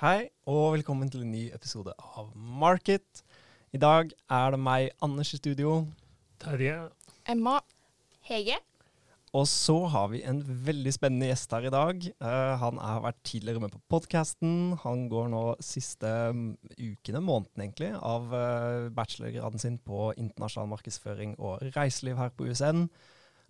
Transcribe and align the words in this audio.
Hei, 0.00 0.30
og 0.48 0.78
velkommen 0.78 1.10
til 1.12 1.26
en 1.26 1.32
ny 1.34 1.42
episode 1.52 1.92
av 1.92 2.30
Market. 2.32 3.18
I 3.76 3.80
dag 3.82 4.08
er 4.32 4.54
det 4.54 4.60
meg, 4.64 4.86
Anders, 5.04 5.34
i 5.36 5.40
studio. 5.42 5.74
Terje. 6.40 6.86
Emma. 7.28 7.58
Hege. 8.24 8.56
Og 9.36 9.44
så 9.52 9.76
har 9.92 10.08
vi 10.14 10.22
en 10.24 10.40
veldig 10.40 10.96
spennende 10.96 11.28
gjest 11.28 11.52
her 11.52 11.68
i 11.68 11.74
dag. 11.74 12.08
Uh, 12.16 12.54
han 12.64 12.80
har 12.80 13.04
vært 13.10 13.20
tidligere 13.28 13.60
med 13.60 13.76
på 13.76 13.82
podkasten. 13.92 14.78
Han 14.86 15.04
går 15.12 15.28
nå 15.36 15.44
siste 15.60 16.16
um, 16.32 16.54
ukene, 16.80 17.20
måneden 17.20 17.68
egentlig, 17.68 17.92
av 18.00 18.32
uh, 18.32 18.88
bachelorgraden 18.96 19.60
sin 19.60 19.76
på 19.84 20.14
internasjonal 20.16 20.78
markedsføring 20.78 21.36
og 21.36 21.60
reiseliv 21.76 22.16
her 22.24 22.32
på 22.32 22.48
USN. 22.48 22.86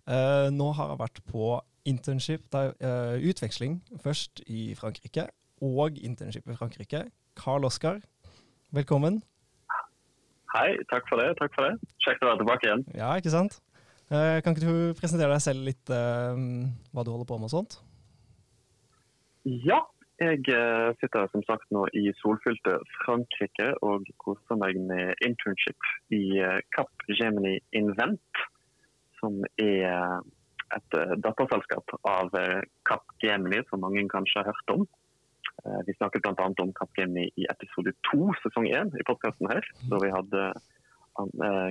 Uh, 0.03 0.51
nå 0.51 0.73
har 0.75 0.97
han 0.97 1.05
vært 1.07 1.23
på 1.31 1.61
internship, 1.87 2.51
der, 2.51 2.75
utveksling, 3.23 3.79
først 4.03 4.43
i 4.51 4.73
Frankrike, 4.75 5.31
og 5.61 5.97
internship 6.01 6.49
i 6.49 6.55
Frankrike. 6.57 7.05
Carl 7.37 7.65
Oskar, 7.65 8.01
velkommen. 8.73 9.21
Hei, 10.51 10.75
takk 10.91 11.05
for 11.07 11.21
det. 11.21 11.29
takk 11.39 11.53
for 11.55 11.69
det. 11.69 11.93
Kjekt 12.03 12.23
å 12.25 12.31
være 12.31 12.41
tilbake 12.41 12.67
igjen. 12.67 12.81
Ja, 12.97 13.13
ikke 13.15 13.31
sant? 13.31 13.61
Uh, 14.11 14.41
kan 14.43 14.51
ikke 14.51 14.67
du 14.67 14.97
presentere 14.99 15.31
deg 15.31 15.43
selv 15.43 15.63
litt, 15.63 15.87
uh, 15.87 16.35
hva 16.91 17.05
du 17.05 17.13
holder 17.13 17.29
på 17.29 17.37
med 17.39 17.47
og 17.47 17.53
sånt? 17.53 17.77
Ja, 19.47 19.79
jeg 20.19 20.43
uh, 20.51 20.91
sitter 20.99 21.29
som 21.31 21.45
sagt 21.47 21.71
nå 21.71 21.85
i 21.95 22.09
solfylte 22.19 22.75
Frankrike 22.97 23.71
og 23.87 24.09
koser 24.19 24.59
meg 24.59 24.81
med 24.89 25.15
internship 25.23 25.87
i 26.11 26.41
Cap 26.75 27.07
Gemini 27.07 27.55
Invent, 27.77 28.43
som 29.21 29.39
er 29.61 29.87
et 30.75 30.97
datterselskap 31.23 31.95
av 32.07 32.35
Cap 32.87 33.15
Gemini, 33.23 33.63
som 33.69 33.83
mange 33.83 34.03
kanskje 34.11 34.41
har 34.41 34.51
hørt 34.51 34.75
om. 34.75 34.85
Vi 35.87 35.93
snakket 35.93 36.23
bl.a. 36.25 36.47
om 36.63 36.71
Gemini 36.97 37.27
i 37.37 37.45
episode 37.51 37.93
to, 38.07 38.31
sesong 38.41 38.65
én, 38.71 38.89
i 38.97 39.05
podkasten 39.05 39.49
her, 39.51 39.67
da 39.91 39.99
vi 40.01 40.09
hadde 40.13 40.47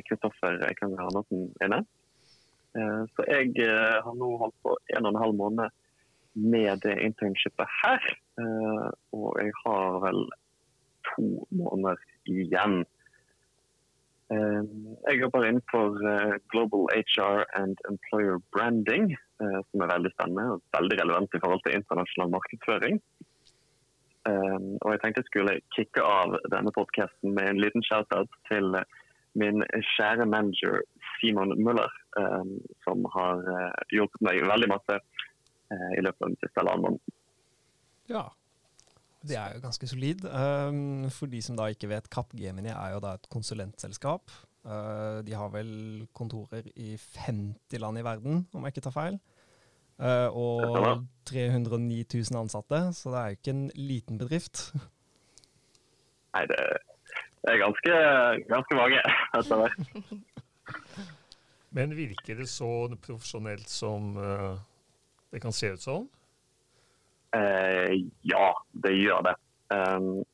Kristoffer 0.06 0.60
Eikanger 0.68 1.08
Andersen 1.08 1.48
inne. 1.64 1.80
Eh, 2.78 3.02
så 3.14 3.26
jeg 3.26 3.50
eh, 3.64 3.96
har 4.04 4.14
nå 4.14 4.28
holdt 4.38 4.56
på 4.62 4.76
en 4.94 5.06
og 5.06 5.10
en 5.10 5.22
halv 5.24 5.34
måned 5.38 5.74
med 6.38 6.84
det 6.84 6.94
internshipet 7.02 7.74
her. 7.80 8.06
Eh, 8.38 8.88
og 9.16 9.28
jeg 9.42 9.54
har 9.64 9.98
vel 10.06 10.24
to 11.10 11.26
måneder 11.50 11.98
igjen. 12.30 12.82
Jeg 14.30 15.18
jobber 15.18 15.42
innenfor 15.42 15.96
Global 16.52 16.84
HR 16.94 17.40
and 17.58 17.80
Employer 17.88 18.36
Branding, 18.54 19.08
som 19.40 19.82
er 19.82 19.90
veldig 19.90 20.12
spennende 20.12 20.52
og 20.52 20.60
veldig 20.76 20.98
relevant 21.00 21.34
i 21.34 21.40
forhold 21.42 21.64
til 21.64 21.74
internasjonal 21.74 22.30
markedsføring. 22.36 23.00
Og 24.28 24.88
jeg 24.92 25.00
tenkte 25.00 25.22
jeg 25.22 25.28
skulle 25.30 25.54
kicke 25.72 26.02
av 26.04 26.34
denne 26.52 26.72
podkasten 26.76 27.32
med 27.32 27.46
en 27.48 27.60
liten 27.62 27.84
shout-out 27.86 28.34
til 28.50 28.76
min 29.38 29.62
kjære 29.94 30.26
manager 30.26 30.82
Simon 31.20 31.54
Muller, 31.62 31.90
um, 32.18 32.58
som 32.84 33.04
har 33.14 33.42
uh, 33.46 33.72
hjulpet 33.94 34.24
meg 34.26 34.42
veldig 34.48 34.68
masse 34.72 34.98
uh, 34.98 35.90
i 35.96 36.02
løpet 36.02 36.24
av 36.24 36.32
den 36.32 36.38
siste 36.42 36.62
halvannen 36.62 36.98
Ja, 38.10 38.24
det 39.22 39.36
er 39.38 39.54
jo 39.54 39.64
ganske 39.64 39.88
solid. 39.90 40.24
Um, 40.26 41.10
for 41.14 41.30
de 41.30 41.42
som 41.44 41.58
da 41.58 41.68
ikke 41.70 41.90
vet, 41.92 42.10
Capgemini 42.10 42.72
er 42.72 42.96
jo 42.96 43.02
da 43.04 43.14
et 43.18 43.28
konsulentselskap. 43.32 44.32
Uh, 44.64 45.20
de 45.24 45.36
har 45.36 45.52
vel 45.54 46.06
kontorer 46.16 46.66
i 46.74 46.96
50 46.96 47.80
land 47.80 48.00
i 48.00 48.06
verden, 48.06 48.46
om 48.52 48.64
jeg 48.66 48.74
ikke 48.74 48.88
tar 48.88 48.96
feil. 48.96 49.20
Og 50.00 51.02
309 51.28 52.04
000 52.14 52.40
ansatte, 52.40 52.78
så 52.96 53.12
det 53.12 53.18
er 53.18 53.26
jo 53.26 53.38
ikke 53.38 53.54
en 53.54 53.66
liten 53.76 54.18
bedrift. 54.18 54.70
Nei, 56.34 56.44
det, 56.50 56.58
det 57.42 57.52
er 57.52 57.62
ganske, 57.64 57.98
ganske 58.48 58.78
mange 58.78 59.02
etter 59.38 59.60
hvert. 59.60 60.14
Men 61.76 61.94
virker 61.96 62.40
det 62.40 62.48
så 62.50 62.70
profesjonelt 63.02 63.68
som 63.70 64.16
uh, 64.16 64.58
det 65.30 65.42
kan 65.42 65.54
se 65.54 65.72
ut 65.74 65.82
som? 65.82 66.08
Uh, 67.36 67.94
ja, 68.26 68.48
det 68.84 68.96
gjør 68.98 69.22
det. 69.28 69.36
Um, 69.70 70.24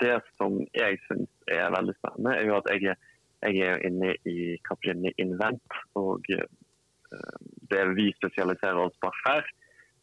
det 0.00 0.18
som 0.36 0.60
jeg 0.76 0.98
syns 1.06 1.30
er 1.48 1.72
veldig 1.72 1.94
spennende, 1.96 2.36
er 2.36 2.44
jo 2.50 2.58
at 2.60 2.68
jeg, 2.74 2.96
jeg 3.42 3.70
er 3.70 3.86
inne 3.88 4.12
i 4.28 4.58
Capgemini 4.68 5.14
Invent. 5.18 5.78
Og 5.96 6.20
uh, 6.36 7.38
det 7.72 7.84
vi 7.98 8.10
spesialiserer 8.16 8.80
oss 8.82 8.96
på 9.02 9.10
her, 9.24 9.48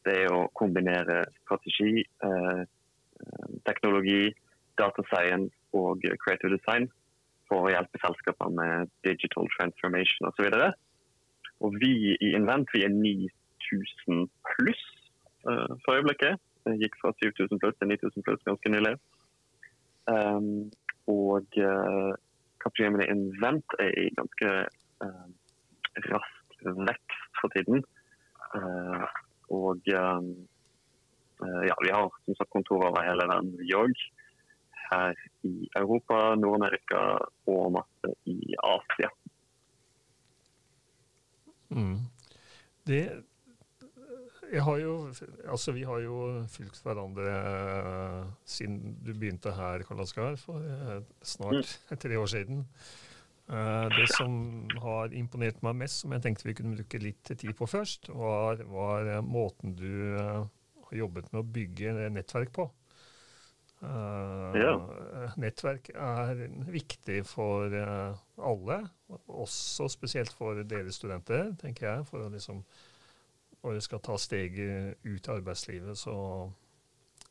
det 0.05 0.19
er 0.25 0.33
å 0.33 0.45
kombinere 0.53 1.23
strategi, 1.41 2.03
teknologi, 3.65 4.29
data 4.77 5.01
science 5.09 5.53
og 5.73 6.03
creative 6.21 6.51
design 6.53 6.85
for 7.49 7.65
å 7.65 7.73
hjelpe 7.73 8.01
selskaper 8.01 8.51
med 8.57 8.91
digital 9.05 9.47
transformation 9.57 10.29
osv. 10.29 10.49
Og, 10.49 10.75
og 11.65 11.77
vi 11.81 12.15
i 12.15 12.33
Invent 12.37 12.71
vi 12.73 12.83
er 12.87 12.93
9000 12.93 14.27
pluss 14.51 14.83
uh, 15.47 15.71
for 15.85 15.97
øyeblikket. 15.97 16.41
Det 16.65 16.79
gikk 16.81 16.97
fra 17.01 17.13
7000 17.21 17.61
pluss 17.61 17.77
til 17.79 17.91
9000 17.93 18.25
pluss 18.25 18.47
ganske 18.49 18.73
nylig. 18.73 18.95
Um, 20.09 20.69
og 21.11 21.59
uh, 21.61 22.13
Capgemini 22.61 23.07
Invent 23.13 23.77
er 23.81 23.93
i 24.01 24.09
ganske 24.17 24.55
uh, 25.05 25.27
rask 26.09 26.34
vekst 26.73 27.39
for 27.41 27.53
tiden. 27.55 27.83
Uh, 28.55 29.05
og 29.53 29.81
um, 29.99 30.29
ja, 31.67 31.75
vi 31.83 31.91
har 31.91 32.07
som 32.25 32.37
sagt 32.37 32.53
kontorer 32.53 32.89
over 32.89 33.03
hele 33.03 33.27
verden, 33.29 33.53
vi 33.59 33.75
òg 33.75 33.93
her 34.91 35.13
i 35.43 35.69
Europa, 35.75 36.35
Nord-Amerika 36.39 37.01
og 37.51 37.71
masse 37.75 38.11
i 38.25 38.55
Asia. 38.63 39.09
Mm. 41.69 41.97
Det 42.87 43.23
har 44.61 44.77
jo, 44.77 45.07
altså 45.49 45.71
Vi 45.71 45.83
har 45.83 45.99
jo 45.99 46.45
fulgt 46.47 46.83
hverandre 46.83 47.31
uh, 47.33 48.27
siden 48.45 48.95
du 49.05 49.13
begynte 49.13 49.51
her, 49.51 49.83
Karl 49.83 50.05
Oskar, 50.05 50.35
for 50.39 50.61
snart 51.21 51.81
mm. 51.91 51.97
tre 51.97 52.19
år 52.19 52.25
siden. 52.25 52.67
Uh, 53.45 53.85
det 53.93 54.07
som 54.09 54.65
har 54.81 55.13
imponert 55.13 55.59
meg 55.65 55.77
mest, 55.83 56.01
som 56.01 56.15
jeg 56.15 56.23
tenkte 56.23 56.47
vi 56.47 56.55
kunne 56.57 56.77
bruke 56.77 57.01
litt 57.01 57.29
tid 57.29 57.51
på 57.57 57.67
først, 57.69 58.09
var, 58.09 58.63
var 58.71 59.11
måten 59.25 59.75
du 59.77 60.15
har 60.17 60.97
jobbet 60.97 61.29
med 61.33 61.43
å 61.43 61.51
bygge 61.59 61.93
nettverk 62.15 62.55
på. 62.55 62.69
Ja. 64.55 64.71
Nettverk 65.37 65.91
er 65.93 66.39
viktig 66.73 67.19
for 67.27 67.73
alle, 67.75 68.77
også 69.27 69.89
spesielt 69.91 70.31
for 70.33 70.63
dere 70.65 70.93
studenter, 70.95 71.51
tenker 71.61 71.89
jeg. 71.89 72.05
For 72.09 72.25
å 72.25 72.31
liksom 72.33 72.63
Når 73.59 73.75
dere 73.75 73.83
skal 73.83 74.01
ta 74.07 74.15
steget 74.21 75.03
ut 75.03 75.27
i 75.27 75.33
arbeidslivet, 75.35 75.99
så 75.99 76.15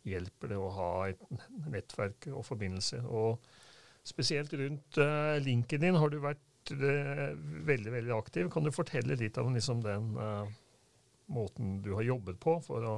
hjelper 0.04 0.52
det 0.52 0.58
å 0.60 0.72
ha 0.76 0.92
et 1.08 1.22
nettverk 1.70 2.28
og 2.32 2.44
forbindelse. 2.46 3.00
Og 3.08 3.42
spesielt 4.04 4.52
rundt 4.60 4.98
uh, 5.00 5.36
LinkedIn 5.44 5.98
har 6.00 6.12
du 6.12 6.20
vært 6.22 6.40
veldig 6.64 7.90
veldig 7.92 8.12
aktiv. 8.16 8.46
Kan 8.52 8.64
du 8.64 8.70
fortelle 8.72 9.18
litt 9.20 9.36
om 9.36 9.52
liksom, 9.52 9.82
den 9.84 10.14
måten 11.28 11.82
du 11.84 11.90
har 11.92 12.06
jobbet 12.06 12.38
på 12.40 12.54
for 12.64 12.86
å 12.88 12.94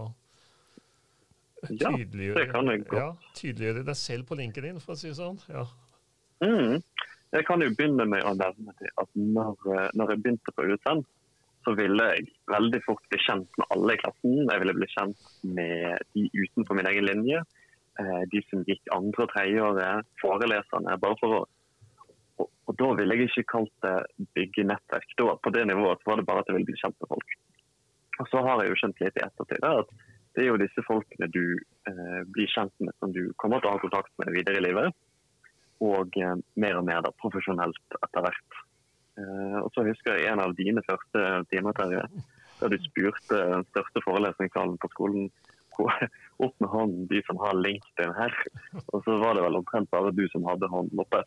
tydeliggjøre, 1.66 2.46
godt. 2.84 2.94
Ja, 2.94 3.08
tydeliggjøre 3.34 3.82
deg 3.88 3.98
selv 3.98 4.28
på 4.28 4.38
LinkedIn, 4.38 4.78
for 4.82 4.94
å 4.94 5.00
si 5.00 5.10
det 5.10 5.18
sånn. 5.18 5.40
Ja. 5.50 5.64
Mm. 6.44 6.82
Jeg 7.34 7.46
kan 7.48 7.62
jo 7.64 7.72
begynne 7.74 8.06
med 8.08 8.24
å 8.24 8.34
nevne 8.38 8.74
at 9.02 9.10
når, 9.18 9.56
når, 9.98 10.12
jeg 10.12 10.22
begynte 10.22 10.54
på 10.54 10.66
USN, 10.70 11.02
så 11.66 11.74
ville 11.74 12.10
jeg 12.12 12.28
veldig 12.52 12.80
fort 12.86 13.02
bli 13.10 13.18
kjent 13.24 13.58
med 13.58 13.72
alle 13.74 13.96
i 13.96 14.00
klassen. 14.02 14.36
Jeg 14.44 14.62
ville 14.62 14.76
bli 14.76 14.90
kjent 14.92 15.30
med 15.58 16.04
de 16.14 16.28
utenfor 16.36 16.78
min 16.78 16.90
egen 16.92 17.08
linje. 17.08 17.42
Eh, 17.96 18.22
de 18.32 18.42
som 18.50 18.64
gikk 18.68 18.90
andre 18.92 19.24
og 19.24 19.30
tredjeåret, 19.32 20.08
foreleserne. 20.20 20.98
bare 21.00 21.16
for 21.20 21.38
å 21.38 21.44
og, 22.36 22.50
og, 22.68 22.74
da 22.76 22.90
ville 22.98 23.14
jeg 23.16 23.30
ikke 23.30 23.48
kalt 23.54 23.72
det 23.80 24.26
bygge 24.36 24.66
nettverk. 24.68 25.14
Da, 25.16 25.36
på 25.40 25.52
det 25.54 25.62
nivået 25.70 26.02
var 26.04 26.20
det 26.20 26.26
bare 26.28 26.42
at 26.42 26.50
jeg 26.50 26.58
ville 26.58 26.68
bli 26.68 26.76
kjent 26.82 26.98
med 27.00 27.08
folk. 27.14 27.30
Og 28.20 28.28
så 28.28 28.42
har 28.44 28.60
jeg 28.60 28.72
jo 28.72 28.76
skjønt 28.80 29.00
litt 29.00 29.16
i 29.16 29.24
ettertid 29.24 29.64
at 29.64 29.94
det 30.36 30.44
er 30.44 30.50
jo 30.50 30.60
disse 30.60 30.84
folkene 30.84 31.30
du 31.32 31.56
eh, 31.88 32.20
blir 32.28 32.50
kjent 32.52 32.74
med, 32.84 32.92
som 33.00 33.12
du 33.16 33.22
kommer 33.40 33.62
til 33.62 33.70
å 33.70 33.78
ha 33.78 33.80
kontakt 33.80 34.12
med 34.20 34.34
videre 34.36 34.60
i 34.60 34.66
livet. 34.66 34.92
Og 35.80 36.12
eh, 36.20 36.36
mer 36.60 36.76
og 36.76 36.84
mer 36.84 37.00
da, 37.06 37.14
profesjonelt 37.24 37.98
etter 38.02 38.26
hvert. 38.26 38.60
Eh, 39.16 39.58
og 39.62 39.70
så 39.72 39.86
husker 39.88 40.20
jeg 40.20 40.28
en 40.34 40.44
av 40.44 40.52
dine 40.60 40.84
første 40.84 41.24
timer 41.48 41.76
Terje, 41.80 42.04
da 42.60 42.68
du 42.68 42.76
spurte 42.84 43.40
den 43.54 43.64
største 43.72 44.04
forelesningssalen 44.04 44.76
på 44.84 44.92
skolen 44.92 45.30
opp 45.76 46.04
hånden 46.86 47.06
de 47.10 47.22
som 47.26 47.38
har 47.42 47.58
LinkedIn 47.58 48.14
her. 48.16 48.34
Og 48.94 49.02
så 49.04 49.18
var 49.20 49.36
det 49.36 49.44
vel 49.44 49.58
omtrent 49.58 49.90
bare 49.92 50.14
du 50.14 50.24
som 50.32 50.46
hadde 50.48 50.70
hånden 50.72 51.02
oppe. 51.02 51.22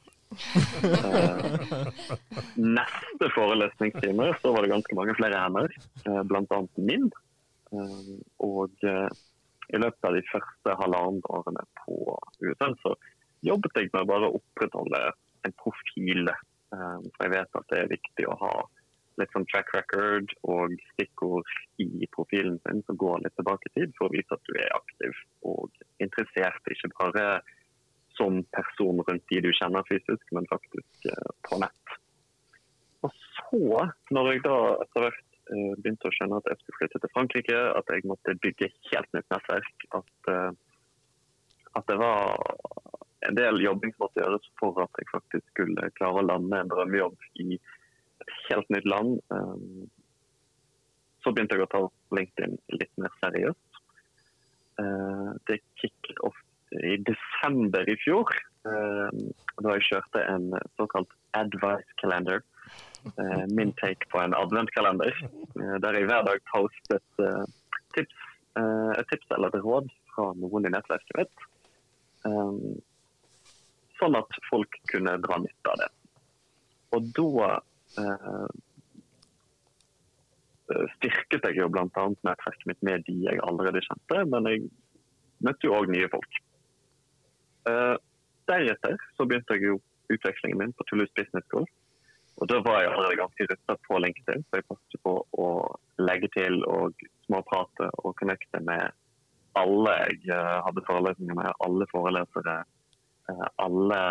Eh, 0.86 1.90
neste 2.80 3.32
forelesningstime 3.36 4.32
så 4.42 4.54
var 4.56 4.64
det 4.64 4.74
ganske 4.74 4.98
mange 4.98 5.16
flere 5.20 5.42
hender, 5.44 5.74
eh, 6.06 6.22
bl.a. 6.30 6.62
min. 6.78 7.10
Eh, 7.74 8.14
og 8.46 8.88
eh, 8.88 9.08
i 9.70 9.82
løpet 9.82 10.08
av 10.08 10.16
de 10.18 10.26
første 10.32 10.76
halvannet 10.82 11.30
årene 11.30 11.66
på 11.84 12.18
USN 12.42 12.78
så 12.82 12.96
jobbet 13.46 13.78
jeg 13.78 13.92
med 13.94 14.04
å 14.04 14.10
bare 14.10 14.32
opprettholde 14.40 15.02
en 15.48 15.56
profil. 15.62 16.32
Um, 16.70 17.06
for 17.16 17.26
jeg 17.26 17.34
vet 17.34 17.58
at 17.58 17.72
det 17.72 17.78
er 17.82 17.94
viktig 17.94 18.26
å 18.30 18.38
ha 18.38 18.54
litt 19.20 19.34
sånn 19.36 19.48
track 19.52 19.72
record 19.76 20.34
og 20.48 20.76
stikkord 20.94 21.48
i 21.84 22.08
profilen 22.16 22.58
sin 22.66 22.84
som 22.88 23.00
går 23.00 23.24
litt 23.24 23.36
tilbake 23.40 23.70
i 23.70 23.76
tid, 23.78 23.96
for 23.98 24.08
å 24.08 24.16
vise 24.16 24.36
at 24.36 24.50
du 24.50 24.54
er 24.58 24.76
aktiv 24.76 25.16
og 25.48 25.82
interessert, 26.04 26.72
ikke 26.74 26.92
bare 26.98 27.26
som 28.20 28.42
person 28.56 29.00
rundt 29.08 29.26
de 29.32 29.42
du 29.46 29.50
kjenner 29.56 29.86
fysisk, 29.88 30.24
men 30.36 30.48
faktisk 30.52 31.10
uh, 31.12 31.32
på 31.48 31.60
nett. 31.64 31.98
Og 33.08 33.14
så, 33.16 33.88
når 34.12 34.34
jeg 34.34 34.46
da 34.48 34.58
etter 34.84 35.06
hvert 35.06 35.22
uh, 35.54 35.76
begynte 35.80 36.10
å 36.10 36.16
skjønne 36.18 36.42
at 36.42 36.50
jeg 36.52 36.60
skulle 36.62 36.82
flytte 36.82 37.04
til 37.04 37.14
Frankrike, 37.16 37.62
at 37.80 37.94
jeg 37.94 38.08
måtte 38.12 38.36
bygge 38.44 38.72
helt 38.92 39.16
nytt 39.16 39.30
nettverk, 39.32 39.88
at, 40.02 40.32
uh, 40.34 40.52
at 41.80 41.88
det 41.88 42.00
var 42.02 42.36
en 43.28 43.36
del 43.36 43.62
jobbing 43.64 43.94
som 43.96 44.06
måtte 44.08 44.24
gjøres 44.24 44.52
for 44.60 44.84
at 44.84 45.00
jeg 45.00 45.12
faktisk 45.12 45.54
skulle 45.54 45.92
klare 45.98 46.22
å 46.22 46.28
lande 46.28 46.60
en 46.60 46.72
drømmejobb 46.72 47.30
i 47.44 47.58
et 48.24 48.36
helt 48.50 48.70
nytt 48.74 48.88
land. 48.90 49.20
Um, 49.30 49.88
så 51.24 51.34
begynte 51.34 51.58
jeg 51.58 51.66
å 51.66 51.72
ta 51.72 51.82
LinkedIn 52.16 52.58
litt 52.76 52.92
mer 53.02 53.14
seriøst. 53.20 53.82
Uh, 54.80 55.36
det 55.50 55.60
kicket 55.82 56.22
off 56.28 56.38
i 56.86 56.96
desember 57.02 57.88
i 57.90 57.98
fjor, 58.04 58.30
uh, 58.70 59.10
da 59.60 59.76
jeg 59.78 59.88
kjørte 59.90 60.24
en 60.32 60.52
såkalt 60.80 61.12
advice 61.38 62.00
calendar. 62.02 62.44
Min 63.56 63.72
take 63.80 64.10
på 64.12 64.20
en 64.20 64.36
adventkalender, 64.36 65.16
der 65.56 65.96
jeg 65.96 66.08
hver 66.10 66.26
dag 66.28 66.42
postet 66.52 67.22
tips, 67.96 68.18
et 68.60 69.08
tips 69.10 69.32
eller 69.38 69.56
et 69.56 69.64
råd 69.64 69.88
fra 70.12 70.26
noen 70.36 70.68
i 70.68 70.72
nettverket 70.74 71.16
mitt. 71.16 71.46
Sånn 74.00 74.20
at 74.20 74.38
folk 74.50 74.76
kunne 74.92 75.16
dra 75.24 75.40
nytte 75.40 75.72
av 75.72 75.80
det. 75.80 75.90
Og 76.96 77.10
da 77.16 77.48
eh, 77.48 77.58
styrket 81.00 81.48
jeg 81.48 81.58
jo 81.58 81.70
bl.a. 81.74 82.06
nettverket 82.28 82.68
mitt 82.70 82.82
med 82.86 83.06
de 83.08 83.16
jeg 83.26 83.42
allerede 83.46 83.82
kjente, 83.86 84.22
men 84.30 84.50
jeg 84.50 84.68
møtte 85.46 85.68
jo 85.68 85.76
òg 85.78 85.90
nye 85.92 86.10
folk. 86.12 86.40
Eh, 87.70 87.96
deretter 88.50 88.98
så 89.18 89.28
begynte 89.28 89.58
jeg 89.58 89.72
jo 89.72 89.80
utvekslingen 90.14 90.60
min 90.62 90.74
på 90.78 90.86
Toulouse 90.90 91.14
Business 91.18 91.46
School. 91.50 91.68
Og 92.40 92.48
Da 92.48 92.62
var 92.64 92.82
jeg 92.82 92.92
allerede 92.92 93.20
ganske 93.20 93.48
rusta 93.52 93.76
på 93.88 94.00
LinkedIn, 94.00 94.46
så 94.48 94.60
jeg 94.60 94.68
passet 94.70 95.02
på 95.04 95.14
å 95.44 95.48
legge 96.00 96.30
til 96.36 96.62
og 96.72 96.96
småprate 97.26 97.90
og 98.00 98.16
connecte 98.22 98.62
med 98.64 98.96
alle 99.60 99.96
jeg 100.06 100.30
eh, 100.32 100.58
hadde 100.66 100.86
forelesninger 100.88 101.36
med, 101.36 101.52
alle 101.66 101.88
forelesere, 101.92 102.62
eh, 103.30 103.48
alle 103.66 104.02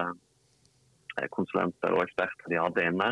konsulenter 1.34 1.94
og 1.96 2.04
eksperter 2.04 2.52
de 2.52 2.60
hadde 2.60 2.84
inne. 2.90 3.08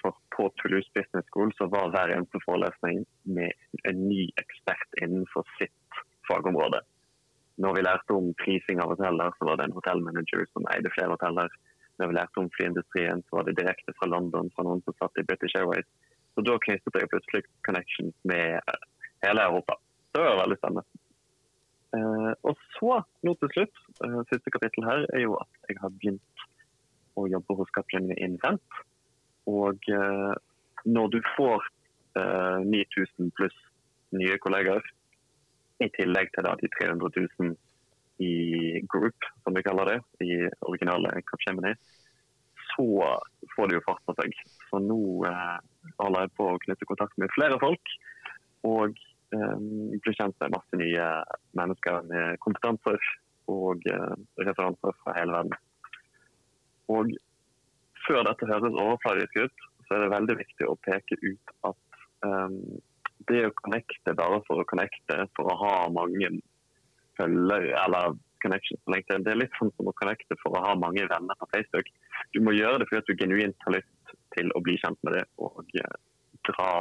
For 0.00 0.14
på 0.36 0.44
Toulouse 0.60 0.90
Business 0.94 1.26
School 1.26 1.50
så 1.58 1.66
var 1.66 1.90
hver 1.90 2.12
eneste 2.14 2.38
forelesning 2.44 3.02
med 3.36 3.50
en 3.90 4.04
ny 4.06 4.28
ekspert 4.38 4.98
innenfor 5.02 5.46
sitt 5.58 5.98
fagområde. 6.28 6.78
Når 7.62 7.74
vi 7.76 7.82
lærte 7.84 8.16
om 8.16 8.30
prising 8.40 8.80
av 8.80 8.94
hoteller, 8.94 9.34
så 9.36 9.48
var 9.48 9.58
det 9.58 9.66
en 9.66 9.76
hotellmanager 9.76 10.46
som 10.52 10.68
eide 10.72 10.92
flere 10.94 11.12
hoteller. 11.12 11.50
Når 12.00 12.08
vi 12.08 12.16
lærte 12.16 12.40
om 12.40 12.50
flyindustrien, 12.56 13.20
så 13.26 13.38
var 13.38 13.48
det 13.48 13.58
direkte 13.58 13.94
fra 13.98 14.08
London, 14.08 14.50
fra 14.54 14.64
noen 14.66 14.80
som 14.86 14.96
satt 14.96 15.20
i 15.20 15.26
British 15.28 15.58
Airways. 15.58 15.88
Så 16.32 16.44
da 16.46 16.56
knyttet 16.64 16.96
jeg 16.96 17.10
plutselig 17.12 17.42
connections 17.66 18.14
med 18.30 18.72
hele 19.26 19.48
Europa. 19.48 19.76
Det 20.14 20.22
var 20.24 20.40
veldig 20.40 20.58
spennende. 20.60 20.86
Uh, 21.92 22.32
og 22.48 22.56
så, 22.72 23.02
nå 23.26 23.34
til 23.36 23.50
slutt, 23.52 23.82
uh, 24.00 24.22
siste 24.30 24.52
kapittel 24.54 24.86
her, 24.88 25.04
er 25.12 25.26
jo 25.26 25.36
at 25.42 25.68
jeg 25.68 25.76
har 25.82 25.92
begynt 25.92 26.46
å 27.20 27.26
jobbe 27.28 27.58
hos 27.58 27.72
Capgemini 27.76 28.16
Invent. 28.24 28.80
Og 29.50 29.78
uh, 29.90 30.34
når 30.84 31.14
du 31.14 31.20
får 31.36 31.70
9000 32.12 33.30
pluss 33.38 33.54
nye 34.12 34.34
kollegaer, 34.44 34.84
i 35.80 35.88
tillegg 35.96 36.28
til 36.34 36.44
da 36.44 36.52
de 36.60 36.68
300 36.76 37.08
000 37.40 37.54
i 38.22 38.82
group, 38.92 39.16
som 39.42 39.56
vi 39.56 39.64
kaller 39.66 39.88
det, 39.88 39.98
i 40.20 40.36
originale 40.68 41.14
Capgemini, 41.30 41.72
så 42.72 42.86
får 43.54 43.68
det 43.68 43.78
jo 43.78 43.86
fart 43.86 44.04
på 44.06 44.14
seg. 44.20 44.36
Så 44.68 44.80
nå 44.82 45.00
holder 45.98 46.26
jeg 46.26 46.34
på 46.38 46.48
å 46.50 46.60
knytte 46.66 46.88
kontakt 46.88 47.18
med 47.20 47.32
flere 47.34 47.58
folk. 47.62 47.96
og 48.62 48.94
eh, 49.34 49.56
bli 50.04 50.12
kjent 50.14 50.36
med 50.38 50.52
masse 50.54 50.78
nye 50.78 51.06
mennesker 51.58 52.04
med 52.06 52.38
kompetanser 52.44 52.98
og 53.50 53.82
eh, 53.90 54.12
referanser 54.38 54.94
fra 55.02 55.16
hele 55.16 55.34
verden. 55.34 55.56
Og 56.94 57.10
før 58.06 58.24
dette 58.28 58.48
høres 58.48 58.80
overfladisk 58.84 59.44
ut, 59.44 59.68
så 59.86 59.96
er 59.96 60.04
det 60.04 60.14
veldig 60.14 60.38
viktig 60.40 60.68
å 60.68 60.78
peke 60.86 61.18
ut 61.22 61.54
at 61.68 62.00
um, 62.26 62.58
det 63.30 63.44
å 63.46 63.54
connecte 63.60 64.16
bare 64.18 64.40
for 64.48 64.62
å 64.62 64.68
connecte, 64.68 65.20
for 65.36 65.52
å 65.52 65.58
ha 65.60 65.76
mange 65.94 66.32
følgere 67.18 67.76
eller 67.84 68.16
connections 68.42 68.80
på 68.82 68.96
LinkedIn, 68.96 69.26
det 69.26 69.34
er 69.34 69.42
litt 69.44 69.58
sånn 69.58 69.70
som 69.76 69.90
å 69.90 69.96
connecte 70.00 70.34
for 70.40 70.56
å 70.58 70.64
ha 70.64 70.72
mange 70.74 71.04
venner 71.06 71.38
på 71.38 71.46
Facebook. 71.52 71.90
Du 72.34 72.40
må 72.42 72.56
gjøre 72.56 72.82
det 72.82 72.88
fordi 72.90 73.02
at 73.04 73.10
du 73.10 73.20
genuint 73.20 73.68
har 73.68 73.76
lyst 73.76 74.16
til 74.34 74.50
å 74.56 74.62
bli 74.64 74.74
kjent 74.82 74.98
med 75.06 75.20
det 75.20 75.26
og 75.38 75.62
uh, 75.62 75.96
dra 76.48 76.72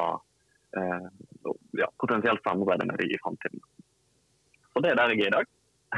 Eh, 0.77 1.07
ja, 1.71 1.91
potensielt 1.97 2.43
samarbeide 2.43 2.85
med 2.85 2.99
dem 2.99 3.11
i 3.11 3.17
framtiden. 3.23 3.61
Og 4.73 4.83
det 4.83 4.91
er 4.91 4.95
der 4.95 5.09
jeg 5.09 5.19
er 5.19 5.27
i 5.27 5.35
dag. 5.35 5.45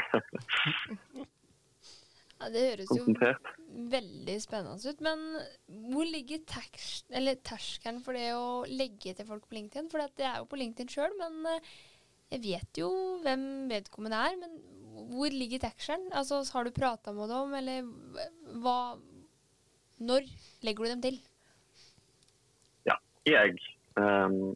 ja, 2.40 2.46
det 2.54 2.62
høres 2.70 2.88
jo 2.98 3.04
veldig 3.94 4.36
spennende 4.44 4.92
ut. 4.92 5.02
Men 5.06 5.24
hvor 5.94 6.08
ligger 6.10 6.44
terskelen 6.50 8.02
for 8.04 8.18
det 8.18 8.30
å 8.36 8.64
legge 8.70 9.16
til 9.16 9.28
folk 9.28 9.48
på 9.48 9.58
LinkedIn? 9.60 9.90
For 9.92 10.04
det 10.18 10.28
er 10.28 10.42
jo 10.42 10.50
på 10.50 10.60
LinkedIn 10.60 10.92
sjøl, 10.92 11.14
men 11.20 11.40
eh, 11.54 11.74
jeg 12.34 12.44
vet 12.48 12.82
jo 12.82 12.90
hvem 13.24 13.46
vedkommende 13.72 14.22
er. 14.30 14.40
Men 14.42 14.58
hvor 15.14 15.34
ligger 15.34 15.64
terskelen? 15.64 16.10
Altså, 16.14 16.42
har 16.54 16.66
du 16.66 16.74
prata 16.76 17.14
med 17.16 17.32
dem, 17.34 17.54
eller 17.60 18.60
hva 18.64 18.78
Når 20.04 20.26
legger 20.66 20.84
du 20.84 20.90
dem 20.90 21.04
til? 21.04 21.20
Ja, 22.90 22.98
jeg 23.30 23.56
um, 23.96 24.56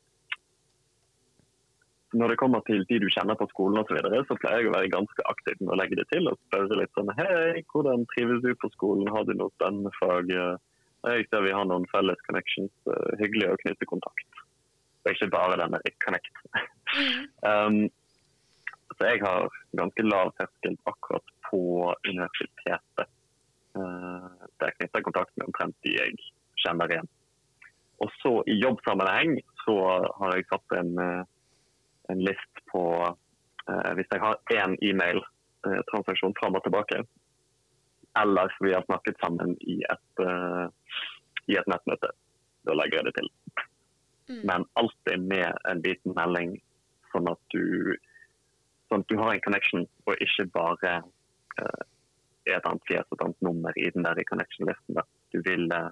når 2.16 2.32
det 2.32 2.40
kommer 2.40 2.64
til 2.68 2.86
de 2.88 3.00
du 3.04 3.08
kjenner 3.12 3.36
på 3.36 3.50
skolen 3.52 3.82
osv., 3.82 3.90
så, 3.92 3.98
videre, 3.98 4.24
så 4.30 4.38
pleier 4.40 4.64
jeg 4.64 4.70
å 4.70 4.76
være 4.78 4.94
ganske 4.94 5.26
aktiv 5.32 5.60
med 5.60 5.74
å 5.76 5.80
legge 5.82 6.00
det 6.00 6.08
til 6.14 6.30
og 6.32 6.40
spørre 6.48 6.80
litt 6.80 6.94
sånn 6.96 7.12
Hei, 7.20 7.64
hvordan 7.74 8.08
trives 8.14 8.44
du 8.46 8.54
på 8.62 8.72
skolen? 8.78 9.12
Har 9.12 9.28
du 9.28 9.34
noe 9.36 9.52
spennende 9.58 9.92
fag? 10.00 10.32
Jeg 11.08 11.28
ser 11.28 11.44
vi 11.44 11.54
har 11.56 11.68
noen 11.68 11.88
felles 11.92 12.24
connections. 12.28 12.74
Hyggelig 13.20 13.52
å 13.52 13.60
knytte 13.64 13.90
kontakt. 13.90 14.42
Og 15.04 15.14
ikke 15.14 15.30
bare 15.36 15.60
denne 15.60 15.80
connect. 16.04 16.42
um, 17.52 17.84
så 18.98 19.12
jeg 19.12 19.22
har 19.24 19.52
ganske 19.78 20.08
lav 20.08 20.34
terskel 20.40 20.76
akkurat 20.90 21.36
på 21.50 21.62
universitetet. 22.08 23.14
Uh, 23.78 24.32
der 24.64 24.74
knytter 24.80 25.00
jeg 25.00 25.06
kontakt 25.06 25.36
med 25.38 25.52
omtrent 25.52 25.78
de 25.86 25.94
jeg 26.00 26.16
kjenner 26.64 26.92
igjen. 26.92 27.10
Og 28.04 28.12
så 28.22 28.34
i 28.50 28.58
jobbsammenheng 28.62 29.40
så 29.64 29.78
har 30.20 30.36
jeg 30.36 30.48
satt 30.50 30.78
en 30.80 30.94
uh, 30.98 31.28
en 32.12 32.24
list 32.24 32.62
på 32.72 32.84
eh, 33.70 33.92
Hvis 34.00 34.12
jeg 34.12 34.24
har 34.24 34.40
én 34.54 34.78
e-mail-transaksjon 34.90 36.34
eh, 36.34 36.40
fram 36.40 36.58
og 36.60 36.64
tilbake, 36.66 37.02
eller 38.22 38.54
vi 38.64 38.74
har 38.74 38.86
snakket 38.86 39.20
sammen 39.24 39.56
i 39.62 39.80
et, 39.92 40.24
eh, 40.24 40.66
i 41.52 41.58
et 41.60 41.70
nettmøte, 41.70 42.14
da 42.68 42.76
legger 42.76 43.00
jeg 43.00 43.10
det 43.10 43.16
til. 43.20 43.30
Mm. 44.28 44.42
Men 44.50 44.66
alltid 44.80 45.28
med 45.34 45.52
en 45.70 45.84
liten 45.86 46.16
melding, 46.18 46.58
sånn 47.12 47.30
at 47.32 47.44
du, 47.54 47.96
sånn 48.90 49.06
at 49.06 49.12
du 49.12 49.20
har 49.22 49.34
en 49.34 49.46
connection, 49.46 49.86
og 50.08 50.24
ikke 50.24 50.48
bare 50.56 50.98
eh, 51.62 51.86
et 52.48 52.68
annet 52.68 52.90
fjes 52.90 53.08
og 53.10 53.18
et 53.18 53.26
annet 53.28 53.46
nummer 53.46 53.80
i 53.80 53.90
den 53.94 54.06
der 54.08 54.24
connection-listen. 54.30 55.00
Du 55.36 55.42
vil, 55.44 55.68
uh, 55.76 55.92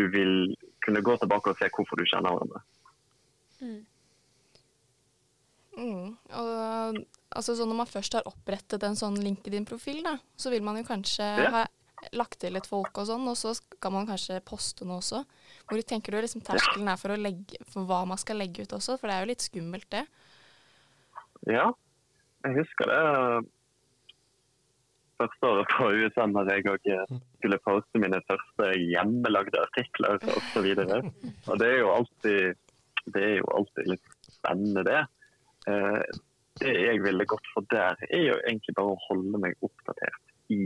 du 0.00 0.06
vil 0.12 0.54
kunne 0.84 1.02
gå 1.04 1.16
tilbake 1.20 1.52
og 1.52 1.58
se 1.60 1.68
hvorfor 1.76 2.00
du 2.00 2.06
kjenner 2.08 2.32
hverandre. 2.32 2.62
Mm. 3.60 3.82
Mm. 5.76 6.16
Og, 6.36 6.98
altså, 7.32 7.54
når 7.64 7.78
man 7.78 7.88
først 7.90 8.18
har 8.18 8.28
opprettet 8.28 8.82
en 8.86 8.98
sånn 8.98 9.16
LinkedIn-profil, 9.22 10.02
da, 10.04 10.18
så 10.36 10.52
vil 10.52 10.64
man 10.64 10.80
jo 10.80 10.88
kanskje 10.88 11.28
ja. 11.40 11.52
ha 11.54 11.62
lagt 12.18 12.40
til 12.42 12.56
litt 12.56 12.66
folk 12.66 12.98
og 12.98 13.06
sånn, 13.08 13.24
og 13.30 13.38
så 13.38 13.54
skal 13.56 13.94
man 13.94 14.08
kanskje 14.08 14.40
poste 14.44 14.86
noe 14.88 14.98
også. 15.00 15.22
Hvor 15.70 15.82
tenker 15.86 16.14
du 16.14 16.20
liksom 16.20 16.42
terskelen 16.44 16.90
er 16.90 16.98
for, 17.00 17.14
legge, 17.16 17.60
for, 17.70 17.86
hva 17.88 18.02
man 18.08 18.20
skal 18.20 18.40
legge 18.42 18.66
ut 18.66 18.76
også? 18.76 18.98
For 18.98 19.08
det 19.08 19.16
er 19.16 19.24
jo 19.24 19.32
litt 19.32 19.46
skummelt, 19.46 19.88
det. 19.94 20.04
Ja, 21.50 21.70
jeg 22.42 22.58
husker 22.58 22.90
det 22.90 23.02
første 25.22 25.46
året 25.46 25.72
på 25.76 25.88
USN 25.94 26.34
da 26.34 26.42
jeg 26.50 26.66
òg 26.70 26.88
skulle 27.38 27.58
poste 27.62 28.02
mine 28.02 28.18
første 28.26 28.68
hjemmelagde 28.78 29.62
artikler 29.62 30.18
osv. 30.34 30.68
Og, 30.82 31.08
og 31.46 31.62
det 31.62 31.70
er 31.70 31.80
jo 31.80 31.90
alltid 31.94 32.70
det 33.10 33.22
er 33.22 33.36
jo 33.40 33.48
alltid 33.56 33.88
litt 33.90 34.30
spennende, 34.30 34.84
det. 34.86 35.00
Eh, 35.70 36.00
det 36.60 36.72
jeg 36.76 37.02
ville 37.04 37.28
gått 37.28 37.46
for 37.54 37.66
der, 37.72 37.96
er 38.10 38.24
jo 38.26 38.38
egentlig 38.40 38.74
bare 38.76 38.94
å 38.94 39.02
holde 39.08 39.40
meg 39.40 39.64
oppdatert 39.64 40.34
i 40.52 40.64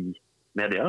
media 0.58 0.88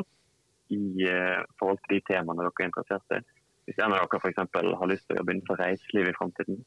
i 0.73 0.79
uh, 1.07 1.43
forhold 1.59 1.79
til 1.85 1.95
de 1.95 2.05
temaene 2.09 2.43
dere 2.43 2.63
er 2.63 2.69
interessert 2.69 3.13
i. 3.15 3.19
Hvis 3.67 3.77
en 3.83 3.93
av 3.93 4.01
dere 4.01 4.19
f.eks. 4.19 4.39
har 4.81 4.89
lyst 4.91 5.05
til 5.07 5.15
å 5.15 5.19
jobbe 5.21 5.35
innenfor 5.35 5.59
reiseliv 5.61 6.09
i 6.09 6.15
framtiden, 6.17 6.57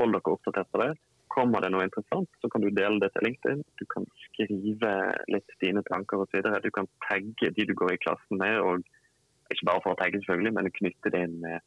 hold 0.00 0.16
dere 0.16 0.34
oppdatert 0.36 0.70
på 0.72 0.80
det. 0.82 0.90
Kommer 1.32 1.64
det 1.64 1.72
noe 1.72 1.84
interessant, 1.88 2.28
så 2.40 2.48
kan 2.52 2.64
du 2.64 2.68
dele 2.70 3.00
det 3.00 3.10
til 3.14 3.26
LinkedIn. 3.28 3.62
Du 3.80 3.84
kan 3.92 4.08
skrive 4.26 4.94
litt 5.32 5.54
dine 5.64 5.84
tanker 5.88 6.24
osv. 6.24 6.44
Du 6.44 6.72
kan 6.76 6.88
tagge 7.08 7.52
de 7.56 7.68
du 7.68 7.74
går 7.76 7.94
i 7.94 8.00
klassen 8.04 8.40
med, 8.40 8.58
og 8.60 8.84
ikke 9.52 9.68
bare 9.68 9.84
for 9.84 9.94
å 9.94 10.00
tagge, 10.00 10.20
selvfølgelig, 10.20 10.56
men 10.58 10.74
knytte 10.80 11.12
det 11.12 11.22
inn 11.26 11.38
med 11.44 11.58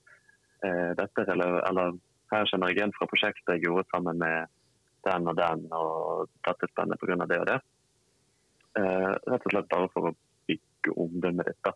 uh, 0.65 0.91
dette. 1.01 1.25
Eller, 1.33 1.59
eller, 1.69 1.97
her 2.33 2.47
kjenner 2.49 2.71
jeg 2.71 2.79
igjen 2.79 2.93
fra 2.97 3.09
prosjektet 3.09 3.51
jeg 3.53 3.67
gjorde 3.67 3.85
sammen 3.91 4.21
med 4.21 4.53
den 5.05 5.29
og 5.31 5.37
den, 5.39 5.65
og 5.73 6.29
dette 6.47 6.69
spennende 6.71 6.97
pga. 7.01 7.27
det 7.29 7.39
og 7.43 7.49
det. 7.51 7.59
Eh, 8.79 9.11
rett 9.31 9.47
og 9.47 9.53
slett 9.53 9.71
bare 9.71 9.91
for 9.93 10.09
å 10.09 10.15
bygge 10.49 10.95
omdømmet 11.05 11.51
ditt. 11.51 11.71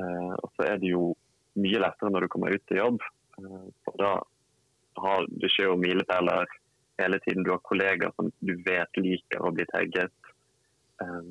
Eh, 0.00 0.32
og 0.34 0.48
så 0.56 0.66
er 0.68 0.80
det 0.82 0.90
jo 0.90 1.12
mye 1.60 1.82
lettere 1.82 2.10
når 2.10 2.26
du 2.26 2.32
kommer 2.32 2.54
ut 2.54 2.64
til 2.68 2.80
jobb. 2.80 3.04
Eh, 3.38 3.68
for 3.86 4.00
da 4.00 4.14
har 5.04 5.28
du 5.28 5.46
ikke 5.46 5.68
jo 5.68 5.78
milepæler 5.80 6.50
hele 7.02 7.20
tiden. 7.22 7.44
Du 7.44 7.52
har 7.54 7.62
kollegaer 7.66 8.14
som 8.16 8.32
du 8.40 8.54
vet 8.66 9.00
liker 9.00 9.44
å 9.44 9.54
bli 9.54 9.66
tagget. 9.70 10.34
Eh, 11.02 11.30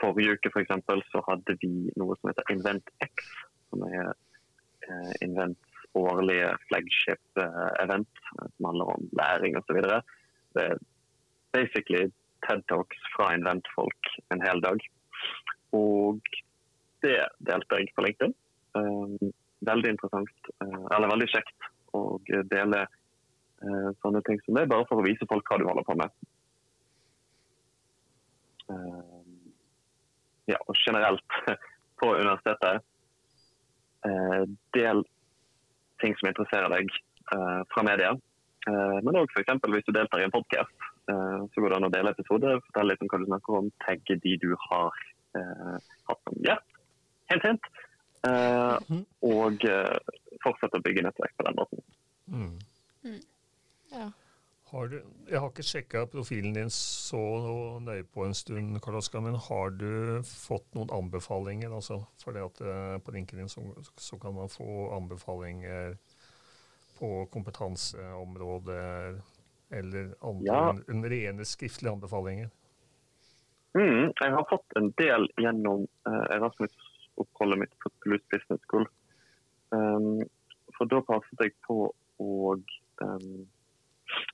forrige 0.00 0.36
uke 0.36 0.52
for 0.52 0.64
eksempel, 0.64 1.02
så 1.12 1.22
hadde 1.28 1.56
vi 1.62 1.72
noe 2.00 2.16
som 2.18 2.30
heter 2.30 2.52
InventX, 2.54 3.30
som 3.70 3.84
er 3.88 4.10
uh, 4.10 5.12
Invents 5.24 5.63
årlige 5.94 6.50
flagship-event 6.68 8.22
som 8.56 8.66
handler 8.66 8.90
om 8.96 9.08
læring 9.18 9.56
osv. 9.58 9.80
Det 10.54 10.64
er 10.64 10.78
basically 11.54 12.10
TED 12.46 12.64
Talks 12.68 13.06
fra 13.14 13.30
Invent-folk 13.34 14.10
en 14.34 14.42
hel 14.42 14.62
dag. 14.64 14.82
Og 15.72 16.20
det 17.04 17.20
delte 17.46 17.80
jeg 17.80 17.94
på 17.94 18.04
LinkedIn. 18.06 18.34
Um, 18.74 19.32
veldig 19.64 19.94
interessant, 19.94 20.50
uh, 20.64 20.84
eller 20.96 21.12
veldig 21.12 21.30
kjekt 21.30 21.70
å 21.94 22.18
dele 22.28 22.86
sånne 24.02 24.20
ting 24.26 24.36
som 24.44 24.58
det, 24.58 24.66
bare 24.68 24.84
for 24.90 25.00
å 25.00 25.04
vise 25.06 25.24
folk 25.30 25.46
hva 25.48 25.56
du 25.56 25.62
holder 25.64 25.86
på 25.86 25.94
med. 25.96 26.10
Ja, 30.50 30.58
og 30.58 30.76
generelt 30.82 31.36
på 32.02 32.10
universitetet, 32.18 32.84
del 34.76 35.00
ting 36.04 36.16
som 36.20 36.30
interesserer 36.30 36.70
deg 36.72 36.92
fra 37.72 37.82
media. 37.86 38.10
men 38.68 39.16
òg 39.16 39.30
f.eks. 39.32 39.56
hvis 39.72 39.86
du 39.86 39.94
deltar 39.96 40.20
i 40.20 40.26
en 40.26 40.32
podkast, 40.34 40.84
så 41.08 41.62
går 41.62 41.72
det 41.72 41.78
an 41.78 41.86
å 41.88 41.90
dele 41.92 42.12
episoder, 42.12 42.60
fortelle 42.66 42.92
litt 42.92 43.04
om 43.04 43.08
hva 43.08 43.20
du 43.22 43.24
snakker 43.30 43.56
om, 43.58 43.70
tagge 43.80 44.18
de 44.20 44.34
du 44.42 44.50
har 44.66 45.00
hatt 45.32 46.20
som 46.28 46.44
gjest. 46.44 46.76
Helt 47.32 47.48
hint. 47.48 47.72
Uh, 48.24 48.80
og 49.20 49.64
uh, 49.68 49.96
fortsette 50.40 50.80
å 50.80 50.84
bygge 50.84 51.04
nettverk 51.04 51.34
på 51.36 51.44
den 51.44 51.58
måten. 51.58 51.82
Har 54.84 54.88
du, 54.88 54.98
jeg 55.30 55.40
har 55.40 55.48
ikke 55.48 55.64
sjekka 55.64 56.00
profilen 56.12 56.52
din 56.52 56.68
så 56.68 57.16
nøye 57.80 58.04
på 58.12 58.26
en 58.26 58.34
stund, 58.36 58.76
Karl 58.84 58.98
Oskar, 58.98 59.22
men 59.24 59.38
har 59.40 59.70
du 59.80 60.20
fått 60.28 60.66
noen 60.76 60.90
anbefalinger? 60.92 61.72
Altså, 61.72 62.02
for 62.20 62.36
det 62.36 62.42
at 62.44 62.60
uh, 62.60 62.98
På 63.00 63.14
LinkedIn 63.14 63.48
så, 63.48 63.64
så, 63.96 64.18
kan 64.20 64.36
man 64.36 64.52
få 64.52 64.90
anbefalinger 64.92 65.96
på 66.98 67.08
kompetanseområder 67.32 69.22
eller 69.72 70.12
andre 70.20 70.52
ja. 70.52 70.76
en, 70.92 71.08
rene 71.14 71.48
skriftlige 71.48 71.94
anbefalinger? 71.96 72.52
Mm, 73.72 74.12
jeg 74.12 74.36
har 74.36 74.46
fått 74.52 74.76
en 74.76 74.92
del 75.00 75.30
gjennom 75.40 75.88
Erasmus 76.36 76.76
oppholdet 77.24 77.64
mitt 77.64 77.80
på 77.80 77.88
Toulouse 78.04 78.28
Business 78.28 78.68
School. 78.68 78.84
Um, 79.72 80.20
for 80.76 80.92
da 80.92 81.00
passet 81.08 81.48
jeg 81.48 81.56
på 81.64 81.88
å 82.20 82.30
um, 83.00 83.44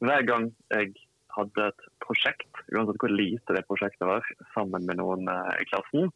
Hver 0.00 0.26
gang 0.28 0.50
jeg 0.72 0.94
hadde 1.34 1.68
et 1.70 1.86
prosjekt, 2.02 2.50
uansett 2.74 2.98
hvor 3.00 3.12
lite 3.12 3.56
det 3.56 3.66
prosjektet 3.68 4.08
var, 4.08 4.26
sammen 4.54 4.86
med 4.88 4.98
noen 5.00 5.28
uh, 5.30 5.52
i 5.60 5.66
klassen, 5.70 6.10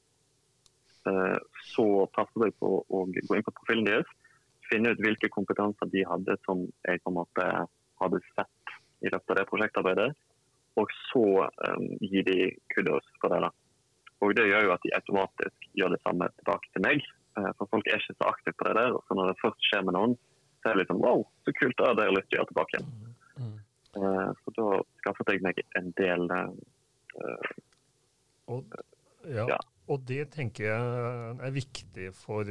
uh, 1.09 1.39
så 1.71 1.87
passet 2.17 2.49
jeg 2.49 2.57
på 2.61 2.77
å 2.83 3.05
gå 3.07 3.39
inn 3.39 3.47
på 3.47 3.57
profilen 3.61 3.89
deres, 3.89 4.11
finne 4.71 4.95
ut 4.95 5.03
hvilke 5.05 5.31
kompetanser 5.33 5.91
de 5.93 6.07
hadde 6.09 6.39
som 6.47 6.65
jeg 6.89 7.03
på 7.05 7.13
en 7.13 7.19
måte 7.21 7.49
hadde 8.01 8.23
sett 8.33 8.77
i 9.05 9.11
løpet 9.13 9.35
av 9.35 9.39
det 9.39 9.49
prosjektarbeidet, 9.51 10.09
og 10.81 10.95
så 11.13 11.27
um, 11.47 11.85
gi 12.03 12.25
de 12.27 12.39
kudos 12.75 13.07
for 13.21 13.31
det. 13.31 13.45
da. 13.45 13.53
Og 14.25 14.35
Det 14.35 14.47
gjør 14.49 14.67
jo 14.67 14.73
at 14.75 14.85
de 14.87 14.95
automatisk 14.97 15.69
gjør 15.79 15.95
det 15.95 16.01
samme 16.03 16.29
tilbake 16.39 16.71
til 16.73 16.85
meg. 16.87 17.05
Eh, 17.39 17.51
for 17.59 17.71
folk 17.71 17.89
er 17.89 18.01
ikke 18.01 18.17
så 18.17 18.31
aktive 18.31 18.57
på 18.59 18.69
det 18.69 18.77
der. 18.79 18.97
og 18.97 19.03
så 19.07 19.19
Når 19.19 19.31
det 19.31 19.43
først 19.43 19.69
skjer 19.69 19.85
med 19.87 19.97
noen, 19.99 20.17
så 20.61 20.71
er 20.71 20.75
det 20.75 20.85
liksom 20.85 21.03
wow, 21.05 21.27
så 21.45 21.55
kult, 21.61 21.77
da 21.79 21.93
er 21.93 22.17
lyst 22.17 22.31
til 22.31 22.39
å 22.39 22.41
gjøre 22.41 22.51
tilbake 22.53 22.77
igjen. 22.77 23.14
Mm. 23.39 23.55
Uh, 23.95 24.31
så 24.43 24.55
da 24.57 24.69
skaffet 25.03 25.35
jeg 25.35 25.45
meg 25.45 25.61
en 25.79 25.93
del 25.99 26.27
uh, 26.35 27.53
og, 28.51 28.75
ja, 29.25 29.47
ja. 29.49 29.59
og 29.89 30.03
det 30.09 30.27
tenker 30.35 30.67
jeg 30.67 31.37
er 31.47 31.55
viktig 31.55 32.09
for 32.19 32.49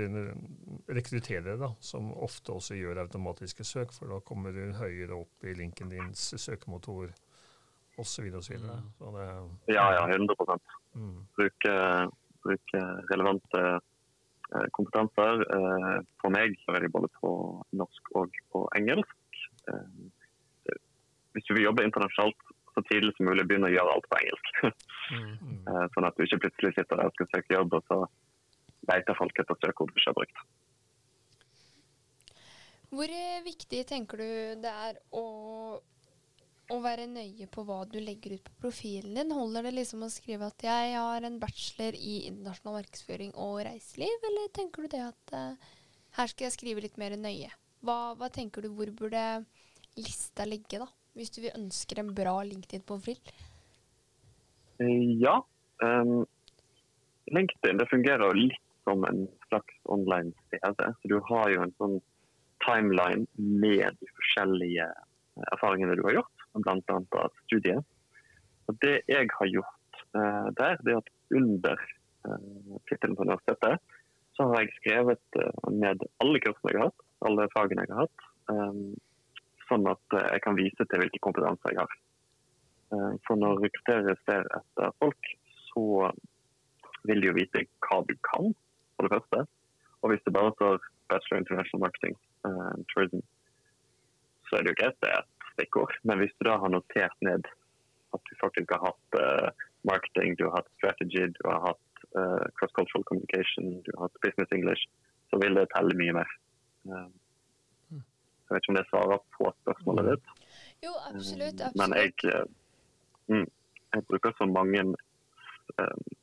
rekrutterere, 0.97 1.57
da, 1.59 1.69
som 1.83 2.09
ofte 2.15 2.55
også 2.55 2.77
gjør 2.79 3.03
automatiske 3.03 3.65
søk, 3.67 3.93
for 3.93 4.09
da 4.09 4.21
kommer 4.25 4.55
du 4.55 4.71
høyere 4.79 5.19
opp 5.19 5.45
i 5.45 5.53
linken 5.57 5.91
dins 5.93 6.31
søkemotor 6.41 7.11
osv. 8.01 8.29
osv. 8.39 8.57
Mm. 8.57 9.49
Ja, 9.67 9.85
ja, 9.93 10.07
100 10.09 10.35
mm. 10.93 11.17
bruke, 11.37 11.73
bruke 12.41 12.83
relevante 13.11 13.63
eh, 14.55 14.67
kompetanser. 14.73 15.43
Eh, 15.57 15.99
for 16.21 16.33
meg 16.33 16.57
så 16.63 16.73
er 16.73 16.85
de 16.85 16.93
både 16.93 17.11
på 17.19 17.33
norsk 17.77 18.15
og 18.17 18.39
på 18.53 18.65
engelsk. 18.79 19.19
Eh, 21.33 21.37
hvis 21.37 21.47
du 21.49 21.55
vil 21.57 21.67
jobbe 21.67 21.85
internasjonalt, 21.85 22.51
så 22.73 22.81
tidlig 22.89 23.13
som 23.17 23.29
mulig 23.29 23.45
begynne 23.45 23.69
å 23.69 23.73
gjøre 23.73 23.95
alt 23.95 24.09
på 24.09 24.19
engelsk. 24.21 24.53
Mm. 25.11 25.89
sånn 25.93 26.05
at 26.07 26.15
du 26.15 26.23
ikke 26.23 26.37
plutselig 26.45 26.69
sitter 26.77 26.95
der 26.95 27.09
og 27.09 27.15
skal 27.17 27.27
søke 27.33 27.53
jobb, 27.57 27.73
og 27.75 27.89
så 27.89 27.97
leter 28.87 29.17
folk 29.19 29.39
etter 29.41 29.57
søkeord 29.59 29.91
du 29.91 29.97
ikke 29.99 30.13
har 30.13 30.15
brukt. 30.15 30.43
Hvor 32.93 33.15
viktig 33.43 33.81
tenker 33.89 34.21
du 34.23 34.29
det 34.63 34.71
er 34.87 35.01
å 35.11 35.25
å 36.71 36.79
være 36.83 37.09
nøye 37.11 37.47
på 37.51 37.63
hva 37.67 37.81
du 37.89 37.97
legger 38.01 38.37
ut 38.37 38.45
på 38.47 38.55
profilen 38.65 39.17
din? 39.17 39.33
Holder 39.35 39.67
det 39.67 39.73
liksom 39.75 40.05
å 40.05 40.11
skrive 40.11 40.47
at 40.47 40.63
jeg 40.65 40.93
har 40.95 41.25
en 41.27 41.39
bachelor 41.41 41.97
i 41.97 42.15
internasjonal 42.29 42.79
markedsføring 42.79 43.33
og 43.43 43.59
reiseliv, 43.67 44.27
eller 44.29 44.53
tenker 44.55 44.85
du 44.85 44.93
det 44.95 45.03
at 45.09 45.35
uh, 45.35 45.73
her 46.17 46.31
skal 46.31 46.47
jeg 46.47 46.55
skrive 46.55 46.85
litt 46.85 46.99
mer 47.01 47.17
nøye? 47.19 47.51
Hva, 47.83 48.13
hva, 48.15 48.29
tenker 48.31 48.63
du, 48.63 48.71
hvor 48.77 48.89
burde 48.95 49.43
lista 49.99 50.47
ligge, 50.47 50.79
da? 50.79 50.87
Hvis 51.13 51.33
du 51.33 51.43
vil 51.43 51.53
ønske 51.57 51.99
en 52.01 52.13
bra 52.17 52.39
LinkedIn-profil? 52.47 53.19
Ja. 55.21 55.35
Um, 55.83 56.23
LinkedIn 57.29 57.81
det 57.81 57.89
fungerer 57.91 58.25
jo 58.25 58.39
litt 58.47 58.61
som 58.83 59.05
en 59.07 59.27
slags 59.47 59.75
online 59.93 60.33
CV. 60.49 60.73
Så 61.01 61.11
du 61.11 61.19
har 61.29 61.51
jo 61.53 61.61
en 61.63 61.75
sånn 61.77 61.99
timeline 62.65 63.27
med 63.37 63.99
de 63.99 64.09
forskjellige 64.17 64.89
erfaringene 65.53 65.97
du 65.97 66.03
har 66.07 66.19
gjort 66.19 66.47
bl.a. 66.53 66.99
av 67.21 67.37
studiet. 67.45 67.85
Og 68.69 68.77
det 68.83 68.99
jeg 69.09 69.29
har 69.37 69.49
gjort 69.51 70.03
uh, 70.15 70.49
der, 70.57 70.77
det 70.83 70.93
er 70.93 71.01
at 71.01 71.13
under 71.35 71.87
uh, 72.27 72.77
tittelen 72.89 73.17
på 73.17 73.25
universitetet, 73.27 73.81
så 74.37 74.49
har 74.49 74.63
jeg 74.63 74.77
skrevet 74.79 75.41
uh, 75.41 75.71
ned 75.73 76.05
alle 76.23 76.41
kursene 76.43 76.73
jeg 76.73 76.81
har 76.81 76.91
hatt, 76.91 77.09
alle 77.27 77.49
fagene 77.55 77.85
jeg 77.85 77.93
har 77.93 78.05
hatt. 78.05 78.29
Um, 78.51 78.93
sånn 79.69 79.87
at 79.91 80.17
uh, 80.17 80.25
jeg 80.31 80.43
kan 80.45 80.59
vise 80.59 80.87
til 80.89 81.03
hvilke 81.03 81.21
kompetanser 81.25 81.75
jeg 81.75 81.83
har. 81.83 81.99
for 83.25 83.39
når 83.41 83.63
rekrutterere 83.63 84.13
ser 84.21 84.43
etter 84.53 84.91
folk, 85.01 85.29
så 85.65 86.11
vil 87.09 87.23
de 87.23 87.31
jo 87.31 87.37
vite 87.39 87.63
hva 87.87 88.03
du 88.05 88.13
kan, 88.27 88.51
for 88.93 89.07
det 89.07 89.15
første. 89.15 89.39
Og 90.03 90.11
hvis 90.11 90.21
det 90.27 90.33
bare 90.35 90.53
står 90.57 90.83
Bachelor 91.09 91.41
International 91.41 91.81
Marketing 91.81 92.13
and 92.45 92.85
Tourism, 92.91 93.23
så 94.47 94.59
er 94.59 94.63
det 94.63 94.73
jo 94.73 94.79
greit 94.81 94.99
det 95.01 95.15
stikkord. 95.53 95.93
Men 96.03 96.21
hvis 96.21 96.35
du 96.37 96.47
da 96.49 96.57
har 96.61 96.73
notert 96.73 97.15
ned 97.25 97.47
at 98.13 98.21
du 98.29 98.33
faktisk 98.41 98.75
har 98.75 98.83
hatt 98.87 99.17
uh, 99.17 99.49
marketing, 99.89 100.37
du 100.37 100.45
har 100.47 100.59
hatt 100.59 100.71
strategy, 100.77 101.25
du 101.39 101.43
har 101.49 101.61
hatt 101.69 102.05
uh, 102.19 102.45
cross-cultural 102.59 103.05
communication, 103.09 103.79
du 103.85 103.91
har 103.95 104.07
hatt 104.07 104.21
business 104.25 104.53
English, 104.57 104.83
så 105.29 105.39
vil 105.41 105.57
det 105.57 105.71
telle 105.73 105.97
mye 105.97 106.15
mer. 106.19 106.35
Uh, 106.89 107.09
jeg 108.49 108.55
vet 108.55 108.63
ikke 108.63 108.73
om 108.73 108.79
det 108.79 108.85
svarer 108.89 109.21
på 109.37 109.49
spørsmålet 109.63 110.09
ditt. 110.11 110.31
Jo, 110.83 110.93
absolutt. 111.09 111.61
absolutt. 111.61 111.79
Men 111.79 111.95
jeg, 111.97 112.13
mm, 113.31 113.45
jeg, 113.95 114.05
bruker 114.09 114.35
så 114.37 114.47
mange 114.49 114.85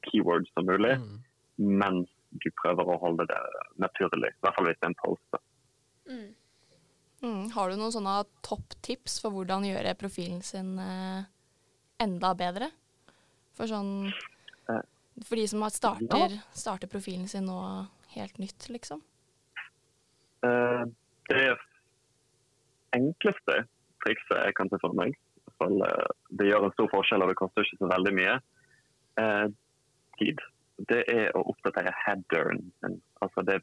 keywords 0.06 0.52
som 0.54 0.68
mulig, 0.68 0.98
mm. 1.00 1.14
mens 1.80 2.10
du 2.44 2.50
prøver 2.62 2.86
å 2.86 2.98
holde 3.02 3.26
det 3.30 3.40
naturlig. 3.82 4.34
I 4.36 4.44
hvert 4.44 4.58
fall 4.58 4.68
hvis 4.68 4.78
det 4.78 4.86
er 4.86 4.92
en 4.92 5.00
post. 5.00 5.40
Mm. 6.10 6.28
Mm. 7.20 7.46
Har 7.56 7.70
du 7.70 7.80
noen 7.80 7.94
sånne 7.94 8.20
topptips 8.46 9.18
for 9.24 9.34
hvordan 9.34 9.66
gjøre 9.66 9.96
profilen 9.98 10.44
sin 10.46 10.76
eh, 10.80 11.24
enda 12.00 12.30
bedre? 12.38 12.70
For 13.58 13.68
sånn 13.68 14.12
Eh, 14.70 14.80
For 15.26 15.36
de 15.36 15.48
som 15.48 15.64
starter, 15.70 16.38
starter 16.56 16.88
profilen 16.88 17.28
sin 17.28 17.44
nå 17.48 17.58
helt 18.14 18.38
nytt, 18.40 18.68
liksom. 18.72 19.02
Uh, 20.40 20.88
det 21.28 21.42
enkleste 22.97 23.56
trikset 24.04 24.38
jeg 24.47 24.54
kan 24.56 24.70
se 24.73 24.78
for 24.82 24.97
meg, 24.97 25.16
eh, 25.61 26.06
det 26.38 26.49
gjør 26.49 26.68
en 26.68 26.76
stor 26.76 26.88
forskjell 26.94 27.23
og 27.25 27.32
det 27.32 27.38
koster 27.40 27.66
ikke 27.66 27.80
så 27.82 27.90
veldig 27.90 28.14
mye, 28.16 28.37
eh, 29.20 29.47
tid. 30.20 30.40
Det 30.88 31.02
er 31.12 31.35
å 31.37 31.42
oppdatere 31.52 31.92
headeren 32.06 32.62
din. 32.82 33.00
Altså 33.20 33.44
det, 33.44 33.59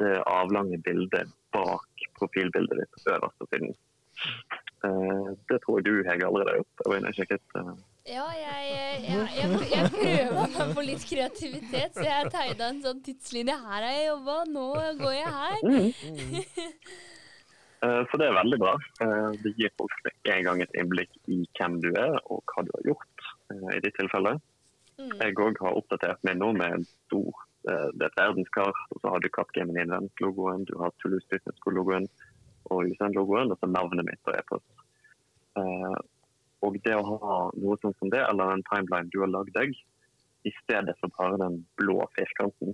det 0.00 0.14
avlange 0.26 0.78
bildet 0.84 1.28
bak 1.52 2.06
profilbildet 2.18 2.80
ditt 2.80 3.10
øverst 3.12 3.38
på 3.42 3.48
siden. 3.52 3.74
Eh, 4.86 5.28
det 5.50 5.58
tror 5.62 5.78
jeg 5.78 5.84
du 5.84 6.08
Hege 6.08 6.24
allerede 6.26 6.54
har 6.54 6.62
gjort. 6.62 6.80
Jeg 6.80 6.90
var 6.90 6.96
inne 7.00 7.12
og 7.12 7.18
sjekket. 7.20 7.44
eh, 7.60 7.74
Ja, 8.06 8.24
jeg, 8.38 8.70
jeg, 9.02 9.26
jeg, 9.36 9.60
jeg 9.74 9.90
prøver 9.96 10.54
meg 10.54 10.74
på 10.78 10.84
litt 10.86 11.04
kreativitet, 11.10 11.92
så 11.96 12.06
jeg 12.06 12.30
tegna 12.32 12.70
en 12.70 12.80
sånn 12.84 13.02
tidslinje. 13.04 13.56
Her 13.66 13.82
har 13.82 13.92
jeg 13.92 14.08
jobba, 14.08 14.36
nå 14.56 14.66
går 15.02 15.14
jeg 15.18 15.36
her. 15.36 15.60
Eh, 15.74 16.72
Så 18.10 18.18
det 18.20 18.26
er 18.28 18.36
veldig 18.38 18.58
bra. 18.62 18.74
Eh, 19.04 19.30
Det 19.44 19.52
gir 19.58 19.72
folk 19.78 19.92
en 20.32 20.44
gang 20.46 20.62
et 20.62 20.76
innblikk 20.80 21.10
i 21.32 21.42
hvem 21.58 21.80
du 21.84 21.90
er 21.92 22.16
og 22.32 22.42
hva 22.52 22.64
du 22.66 22.70
har 22.76 22.86
gjort 22.90 23.26
eh, 23.52 23.76
i 23.76 23.80
ditt 23.84 23.96
tilfelle. 23.98 24.36
Mm. 24.96 25.12
Jeg 25.20 25.36
òg 25.44 25.58
har 25.60 25.76
oppdatert 25.76 26.22
meg 26.24 26.38
nå 26.40 26.52
med 26.56 26.78
en 26.78 26.86
stor 26.88 27.28
eh, 27.68 27.88
det 27.98 28.06
er 28.06 28.08
et 28.08 28.20
verdenskart. 28.22 28.80
Og 28.94 29.02
så 29.02 29.12
har 29.12 29.20
du 29.20 29.28
Capgemini 29.34 29.82
Invent-logoen, 29.84 30.64
du 30.70 30.76
har 30.80 30.94
Toulouse 31.02 31.28
Business 31.30 31.58
School-logoen 31.60 32.08
og 32.72 32.88
USN-logoen, 32.88 33.52
og 33.52 33.60
så 33.60 33.68
navnet 33.70 34.08
mitt 34.08 34.30
og 34.32 34.38
e-post. 34.40 34.86
Eh, 35.60 35.96
Og 36.64 36.78
det 36.82 36.94
å 36.96 37.04
ha 37.04 37.34
noe 37.60 37.76
sånt 37.82 37.98
som 38.00 38.08
det, 38.10 38.22
eller 38.24 38.54
en 38.54 38.64
timeline 38.72 39.10
du 39.12 39.20
har 39.20 39.28
lagd 39.30 39.52
deg, 39.54 39.74
i 40.48 40.52
stedet 40.62 40.94
for 41.02 41.12
bare 41.18 41.36
den 41.42 41.60
blå 41.78 41.98
firkanten, 42.16 42.72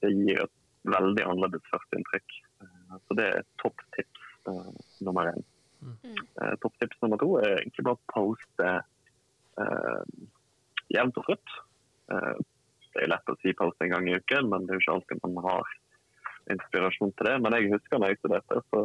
det 0.00 0.12
gir 0.14 0.38
et 0.44 0.54
veldig 0.88 1.24
annerledes 1.26 1.66
førsteinntrykk. 1.72 2.36
Eh, 2.62 2.94
Så 3.08 3.16
det 3.18 3.26
er 3.34 3.42
topptips 3.62 4.19
eh, 4.48 4.70
nummer 5.06 5.32
én. 5.32 5.42
Mm. 5.80 6.16
Uh, 6.42 6.54
Topptips 6.60 6.98
nummer 7.02 7.20
to 7.20 7.38
er 7.40 7.58
egentlig 7.58 7.86
bare 7.86 7.96
å 7.96 8.12
poste 8.12 8.72
uh, 9.60 10.02
jevnt 10.92 11.20
og 11.20 11.28
trutt. 11.28 11.54
Eh, 12.12 12.40
det 12.90 13.04
er 13.04 13.12
lett 13.12 13.30
å 13.30 13.36
si 13.40 13.54
post 13.54 13.80
en 13.84 13.92
gang 13.92 14.08
i 14.10 14.16
uken, 14.18 14.48
men 14.50 14.66
det 14.66 14.74
er 14.74 14.80
jo 14.80 14.84
ikke 14.84 14.96
alltid 14.96 15.22
man 15.22 15.44
har 15.46 15.74
inspirasjon 16.50 17.12
til 17.14 17.28
det. 17.28 17.36
Men 17.44 17.54
jeg 17.54 17.70
husker 17.70 18.00
når 18.00 18.12
jeg 18.12 18.20
studerte, 18.20 18.62
så 18.72 18.82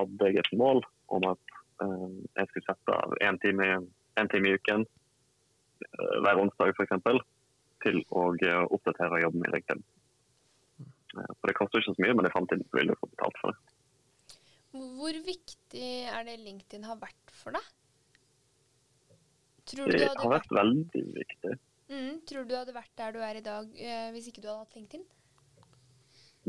hadde 0.00 0.30
jeg 0.30 0.42
et 0.42 0.56
mål 0.58 0.82
om 1.14 1.28
at 1.30 1.54
jeg 1.84 2.48
skulle 2.48 2.66
sette 2.66 2.96
av 2.96 3.14
én 3.22 3.38
time, 3.42 3.68
en 4.18 4.30
time 4.30 4.50
i 4.50 4.58
uken 4.58 4.84
hver 6.24 6.40
onsdag 6.40 6.74
f.eks. 6.74 6.94
til 7.84 8.00
å 8.10 8.26
oppdatere 8.74 9.22
jobben 9.22 9.44
min. 9.44 9.84
Eh, 11.14 11.32
For 11.38 11.50
det 11.50 11.56
koster 11.58 11.82
ikke 11.82 11.94
så 11.94 12.04
mye, 12.04 12.16
men 12.18 12.28
i 12.28 12.34
framtiden 12.34 12.66
vil 12.74 12.90
du 12.90 12.98
få 12.98 13.10
betalt 13.12 13.40
for 13.42 13.54
det. 13.54 13.73
Hvor 15.04 15.16
viktig 15.26 15.88
er 16.08 16.22
det 16.24 16.38
LinkedIn 16.40 16.84
har 16.88 16.96
vært 16.96 17.32
for 17.36 17.52
deg? 17.52 17.66
Tror 19.68 19.90
Det 19.92 19.98
du 19.98 20.04
hadde 20.06 20.22
har 20.22 20.32
vært, 20.32 20.48
vært 20.48 20.62
veldig 20.62 21.02
viktig. 21.18 21.52
mm, 21.92 22.14
tror 22.28 22.46
du 22.48 22.54
hadde 22.56 22.74
vært 22.76 22.92
der 22.96 23.12
du 23.12 23.20
er 23.24 23.36
i 23.36 23.42
dag 23.44 23.68
eh, 23.76 24.06
hvis 24.14 24.30
ikke 24.30 24.40
du 24.44 24.48
hadde 24.48 24.62
hatt 24.64 24.76
LinkedIn? 24.78 25.04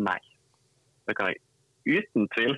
Nei. 0.07 0.19
Det 1.07 1.15
kan 1.19 1.31
jeg 1.33 1.99
uten 1.99 2.29
tvil 2.35 2.55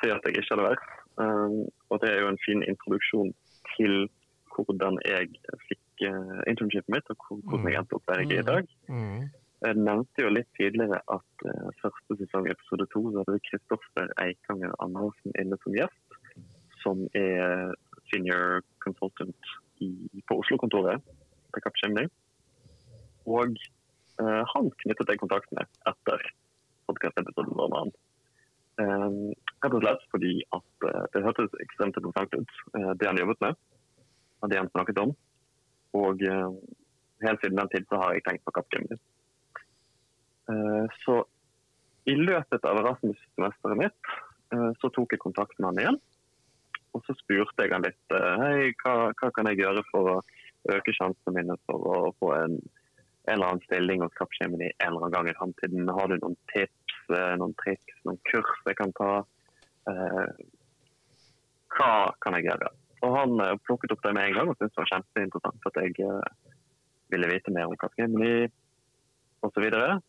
si 0.00 0.10
at 0.14 0.24
jeg 0.24 0.38
ikke 0.40 0.54
hadde 0.54 0.68
vært. 0.70 0.88
Um, 1.18 1.60
og 1.90 2.00
det 2.00 2.12
er 2.14 2.22
jo 2.22 2.30
en 2.32 2.40
fin 2.46 2.62
introduksjon 2.64 3.32
til 3.74 4.06
hvordan 4.54 4.96
jeg 5.06 5.28
fikk 5.68 6.06
uh, 6.08 6.40
internshipet 6.50 6.90
mitt, 6.94 7.10
og 7.12 7.28
hvordan 7.28 7.68
jeg 7.68 7.80
endte 7.82 7.98
opp 7.98 8.08
der 8.08 8.22
jeg 8.24 8.38
er 8.38 8.42
i 8.44 8.48
dag. 8.48 8.72
Mm. 8.88 9.28
Jeg 9.58 9.74
nevnte 9.74 10.22
jo 10.22 10.30
litt 10.30 10.50
tidligere 10.54 11.00
at 11.10 11.46
uh, 11.48 11.70
første 11.80 12.16
sesong 12.20 12.46
episode 12.50 12.86
to 12.92 13.02
så 13.10 13.24
hadde 13.24 13.40
Kristoffer 13.48 14.12
Eikanger 14.22 14.74
Andersen 14.84 15.34
inne 15.40 15.58
som 15.64 15.74
gjest, 15.74 16.18
som 16.84 17.02
er 17.18 17.74
senior 18.12 18.62
consultant 18.84 19.50
i, 19.82 19.90
på 20.30 20.38
Oslo-kontoret 20.38 21.02
til 21.02 21.64
Capgemini. 21.64 22.06
Og 23.26 23.58
uh, 24.22 24.42
han 24.54 24.70
knyttet 24.84 25.10
jeg 25.10 25.22
kontakt 25.24 25.50
med 25.58 25.66
etter 25.90 26.22
podkastepisoden 26.88 27.58
vår 27.58 27.72
med 27.74 27.82
han. 27.82 27.96
Um, 28.78 29.20
rett 29.58 29.74
og 29.74 29.82
slett 29.82 30.04
fordi 30.12 30.32
at 30.54 30.86
uh, 30.86 31.04
det 31.10 31.24
hørtes 31.26 31.60
ekstremt 31.64 31.98
interessant 31.98 32.34
ut, 32.38 32.58
uh, 32.78 32.92
det 32.94 33.10
han 33.10 33.18
jobbet 33.18 33.42
med, 33.42 33.58
og 34.38 34.52
det 34.52 34.60
han 34.60 34.70
snakket 34.70 35.02
om. 35.02 35.14
Og 35.98 36.22
uh, 36.22 36.52
helt 37.26 37.42
siden 37.42 37.58
den 37.58 37.72
tid 37.74 37.88
så 37.90 37.98
har 38.04 38.14
jeg 38.14 38.28
tenkt 38.28 38.46
på 38.46 38.54
Capgemini. 38.54 38.98
Uh, 38.98 39.17
så 41.04 41.14
i 42.08 42.14
løpet 42.16 42.64
av 42.64 42.78
Erasmus-semesteret 42.80 43.76
mitt 43.76 44.12
uh, 44.54 44.70
så 44.80 44.88
tok 44.94 45.12
jeg 45.12 45.20
kontakt 45.20 45.58
med 45.58 45.68
han 45.68 45.80
igjen. 45.82 45.98
Og 46.96 47.02
så 47.04 47.12
spurte 47.18 47.66
jeg 47.66 47.74
han 47.74 47.84
litt 47.84 48.14
uh, 48.16 48.40
hei, 48.40 48.70
hva, 48.80 49.10
hva 49.12 49.30
kan 49.36 49.50
jeg 49.50 49.60
gjøre 49.60 49.84
for 49.90 50.12
å 50.14 50.18
øke 50.72 50.94
sjansene 50.96 51.36
mine 51.36 51.56
for 51.68 51.84
å 51.84 51.98
få 52.20 52.32
en, 52.36 52.56
en 53.28 53.34
eller 53.34 53.50
annen 53.50 53.64
stilling 53.66 54.02
hos 54.04 54.16
Capgemini 54.18 54.70
en 54.70 54.90
eller 54.90 55.06
annen 55.06 55.16
gang 55.16 55.30
i 55.30 55.36
framtiden. 55.38 55.92
Har 55.94 56.10
du 56.10 56.16
noen 56.16 56.36
tips, 56.52 56.98
eh, 57.12 57.34
noen 57.40 57.54
triks, 57.62 58.00
noen 58.08 58.20
kurs 58.30 58.52
jeg 58.66 58.78
kan 58.80 58.92
ta? 58.98 59.12
Eh, 59.88 60.44
hva 61.76 61.92
kan 62.24 62.36
jeg 62.38 62.48
gjøre? 62.48 62.72
Og 63.04 63.16
Han 63.16 63.40
eh, 63.44 63.56
plukket 63.68 63.94
opp 63.94 64.04
det 64.04 64.14
med 64.16 64.28
en 64.30 64.38
gang 64.40 64.52
og 64.52 64.58
syntes 64.58 64.74
det 64.74 64.82
var 64.82 64.92
kjempeinteressant 64.94 65.70
at 65.70 65.80
jeg 65.84 66.08
eh, 66.08 66.54
ville 67.14 67.30
vite 67.30 67.54
mer 67.54 67.70
om 67.70 67.78
Capgemini 67.80 68.48
osv. 69.46 69.64
Um, 69.68 69.72
så 69.72 70.00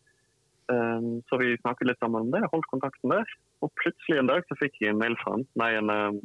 vi 1.41 1.55
snakket 1.61 1.87
litt 1.89 2.01
sammen 2.03 2.27
om 2.27 2.33
det, 2.33 2.43
holdt 2.51 2.67
kontakten 2.69 3.13
der. 3.13 3.31
Og 3.65 3.71
plutselig 3.81 4.19
en 4.19 4.29
dag 4.29 4.45
så 4.47 4.57
fikk 4.59 4.77
jeg 4.81 4.93
en 4.93 5.01
mail 5.01 5.17
fra 5.21 5.33
han, 5.35 5.45
nei, 5.59 5.71
en 5.79 5.89
uh, 5.89 6.19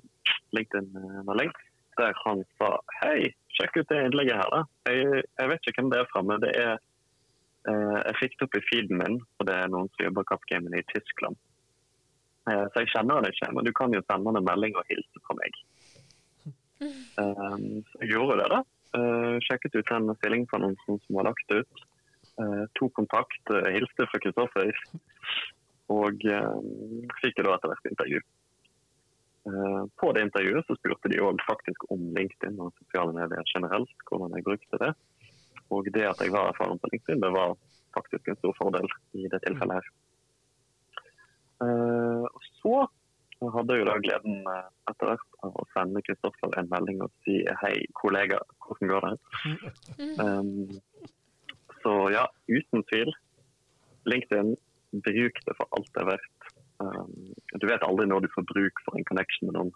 LinkedIn-melding, 0.57 1.53
der 1.99 2.19
han 2.25 2.43
sa 2.59 2.71
hei, 3.01 3.33
sjekk 3.55 3.79
ut 3.81 3.91
det 3.93 4.03
innlegget 4.09 4.41
her. 4.41 4.51
da. 4.53 4.91
Jeg, 4.91 5.25
jeg 5.39 5.51
vet 5.53 5.71
ikke 5.71 5.83
hvem 5.83 5.91
det 5.93 6.03
er 6.03 6.11
fra, 6.11 6.23
men 6.27 6.43
det 6.43 6.53
er 6.59 6.73
eh, 6.75 7.99
Jeg 8.01 8.19
fikk 8.21 8.37
det 8.37 8.47
opp 8.49 8.59
i 8.59 8.65
feeden 8.69 9.01
min, 9.01 9.19
og 9.39 9.49
det 9.49 9.57
er 9.57 9.73
noen 9.73 9.91
som 9.95 10.07
jobber 10.09 10.27
Kappgamen 10.29 10.77
i 10.77 10.85
Tyskland. 10.91 11.39
Eh, 12.51 12.67
så 12.73 12.83
jeg 12.83 12.93
kjenner 12.93 13.21
han 13.21 13.31
ikke, 13.31 13.51
men 13.57 13.67
du 13.67 13.73
kan 13.77 13.95
jo 13.95 14.03
sende 14.05 14.31
han 14.31 14.41
en 14.41 14.49
melding 14.51 14.77
og 14.81 14.91
hilse 14.91 15.25
fra 15.25 15.39
meg. 15.39 15.61
Um, 16.83 17.83
så 17.89 18.03
jeg 18.03 18.13
gjorde 18.13 18.41
det, 18.43 18.51
da. 18.53 18.63
Uh, 18.95 19.37
sjekket 19.43 19.75
ut 19.79 19.91
den 19.91 20.13
stillingsannonsen 20.21 21.01
som 21.03 21.19
var 21.19 21.31
lagt 21.31 21.55
ut. 21.55 21.87
Uh, 22.41 22.65
tok 22.79 22.95
kontakt, 22.99 23.43
uh, 23.53 23.67
hilste 23.71 24.07
fra 24.11 24.21
Kristoffer. 24.23 24.81
Og 25.95 26.25
uh, 26.27 26.57
fikk 27.21 27.43
da 27.43 27.55
etter 27.55 27.71
hvert 27.73 27.93
intervju. 27.93 28.25
På 30.01 30.09
det 30.17 30.23
intervjuet 30.25 30.65
så 30.65 30.73
spurte 30.79 31.11
de 31.13 31.19
òg 31.21 31.43
faktisk 31.45 31.83
om 31.93 32.01
LinkedIn 32.17 32.55
og 32.65 32.71
sosiale 32.79 33.13
medier 33.13 33.45
generelt. 33.51 33.93
Hvordan 34.09 34.33
jeg 34.39 34.47
brukte 34.47 34.79
det. 34.81 34.89
Og 35.69 35.91
det 35.93 36.07
at 36.09 36.23
jeg 36.25 36.33
var 36.33 36.49
erfaren 36.49 36.81
på 36.81 36.89
LinkedIn, 36.95 37.21
det 37.21 37.29
var 37.35 37.53
faktisk 37.93 38.31
en 38.33 38.39
stor 38.39 38.55
fordel 38.57 38.89
i 39.13 39.29
det 39.29 39.43
tilfellet 39.45 39.77
her. 39.77 39.91
Så 42.63 42.79
hadde 43.53 43.77
jeg 43.79 43.87
da 43.89 43.97
gleden 44.03 44.49
eh, 44.51 44.67
etter 44.91 45.11
hvert 45.11 45.39
av 45.47 45.57
å 45.59 45.67
sende 45.75 46.03
Kristoffer 46.07 46.57
en 46.59 46.71
melding 46.71 47.03
og 47.05 47.13
si 47.27 47.41
hei, 47.63 47.75
kollega, 47.99 48.41
hvordan 48.65 48.93
går 48.93 49.07
det? 49.07 49.15
Um, 50.21 50.51
så 51.85 51.95
ja, 52.15 52.25
uten 52.49 52.85
tvil. 52.91 53.13
LinkedIn, 54.09 54.55
bruk 55.05 55.41
det 55.47 55.57
for 55.59 55.77
alt 55.77 55.91
det 55.93 56.03
er 56.03 56.11
verdt. 56.15 56.49
Um, 56.83 57.33
du 57.61 57.67
vet 57.69 57.85
aldri 57.87 58.09
når 58.11 58.25
du 58.25 58.33
får 58.35 58.47
bruk 58.51 58.83
for 58.87 58.99
en 58.99 59.07
connection 59.09 59.49
med 59.49 59.59
noen. 59.59 59.73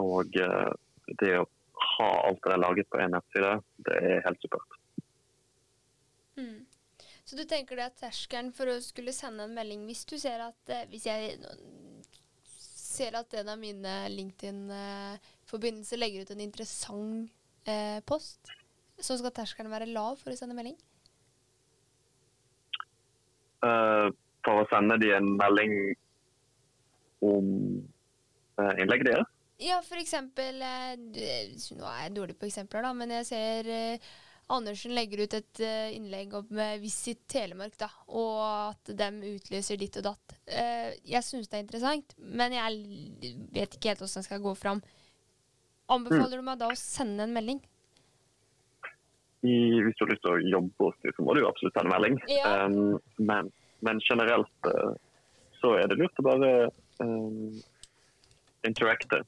Og 0.00 0.38
uh, 0.40 0.70
det 1.20 1.34
å 1.40 1.48
ha 1.98 2.10
alt 2.28 2.44
det 2.44 2.54
er 2.54 2.62
laget 2.62 2.90
på 2.92 3.00
én 3.02 3.12
nettside, 3.14 3.56
det 3.88 3.96
er 3.98 4.22
helt 4.26 4.44
supert. 4.44 4.78
Mm. 6.38 6.62
Så 7.24 7.38
du 7.38 7.44
tenker 7.48 7.78
det 7.78 7.88
at 7.90 8.00
terskelen 8.00 8.52
for 8.56 8.70
å 8.70 8.80
skulle 8.82 9.14
sende 9.14 9.46
en 9.46 9.54
melding 9.56 9.84
hvis 9.88 10.04
du 10.08 10.16
ser 10.20 10.42
at 10.42 10.72
eh, 10.72 10.86
Hvis 10.90 11.04
jeg 11.06 11.36
ser 12.66 13.16
at 13.16 13.34
en 13.38 13.52
av 13.52 13.60
mine 13.60 13.92
LinkedIn-forbindelser 14.12 16.00
legger 16.00 16.24
ut 16.24 16.32
en 16.34 16.42
interessant 16.44 17.68
eh, 17.68 18.00
post, 18.08 18.50
så 19.02 19.18
skal 19.18 19.34
terskelen 19.34 19.72
være 19.72 19.90
lav 19.90 20.18
for 20.20 20.32
å 20.32 20.38
sende 20.38 20.56
melding? 20.56 20.76
Uh, 23.62 24.10
for 24.42 24.62
å 24.62 24.68
sende 24.72 24.98
de 25.02 25.12
en 25.14 25.28
melding 25.38 25.76
om 27.22 27.46
uh, 28.58 28.74
innlegget 28.74 29.12
deres. 29.12 29.30
Ja, 29.62 29.76
for 29.86 30.00
eksempel 30.00 30.56
eh, 30.66 30.96
Nå 30.98 31.84
er 31.86 31.98
jeg 32.00 32.14
dårlig 32.16 32.34
på 32.40 32.48
eksempler, 32.48 32.82
da, 32.82 32.90
men 32.98 33.12
jeg 33.14 33.28
ser 33.28 33.68
Andersen 34.50 34.90
legger 34.96 35.22
ut 35.22 35.36
et 35.38 35.60
innlegg 35.94 36.32
om 36.34 36.48
Visit 36.82 37.20
Telemark, 37.30 37.76
da, 37.78 37.86
og 38.10 38.40
at 38.42 38.90
de 38.98 39.06
utlyser 39.30 39.78
ditt 39.80 40.00
og 40.00 40.08
datt. 40.08 40.34
Jeg 41.06 41.22
syns 41.24 41.46
det 41.48 41.60
er 41.60 41.62
interessant, 41.62 42.16
men 42.18 42.56
jeg 42.58 43.30
vet 43.54 43.78
ikke 43.78 43.92
helt 43.92 44.02
hvordan 44.02 44.18
jeg 44.18 44.26
skal 44.26 44.42
gå 44.42 44.52
fram. 44.58 44.82
Anbefaler 45.94 46.34
mm. 46.34 46.42
du 46.42 46.48
meg 46.50 46.60
da 46.60 46.72
å 46.74 46.76
sende 46.76 47.24
en 47.24 47.38
melding? 47.38 47.62
I, 49.42 49.54
hvis 49.82 49.96
du 49.98 50.04
har 50.04 50.12
lyst 50.12 50.22
til 50.22 50.36
å 50.36 50.50
jobbe 50.54 50.86
hos 50.86 50.98
dem, 51.02 51.14
så 51.16 51.24
må 51.26 51.34
du 51.34 51.42
jo 51.42 51.48
absolutt 51.50 51.74
sende 51.74 51.90
melding. 51.90 52.18
Ja. 52.30 52.52
Um, 52.62 52.98
men, 53.18 53.50
men, 53.82 54.00
generelt 54.06 54.68
uh, 54.70 54.92
så 55.58 55.74
er 55.80 55.90
det 55.90 55.98
lurt 55.98 56.20
å 56.22 56.26
bare 56.26 56.50
um, 57.02 57.56
interacte 58.68 59.22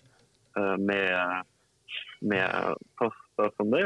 uh, 0.55 0.77
med, 0.79 1.49
med 2.23 2.79
poster 3.01 3.51
som 3.57 3.75
det. 3.75 3.83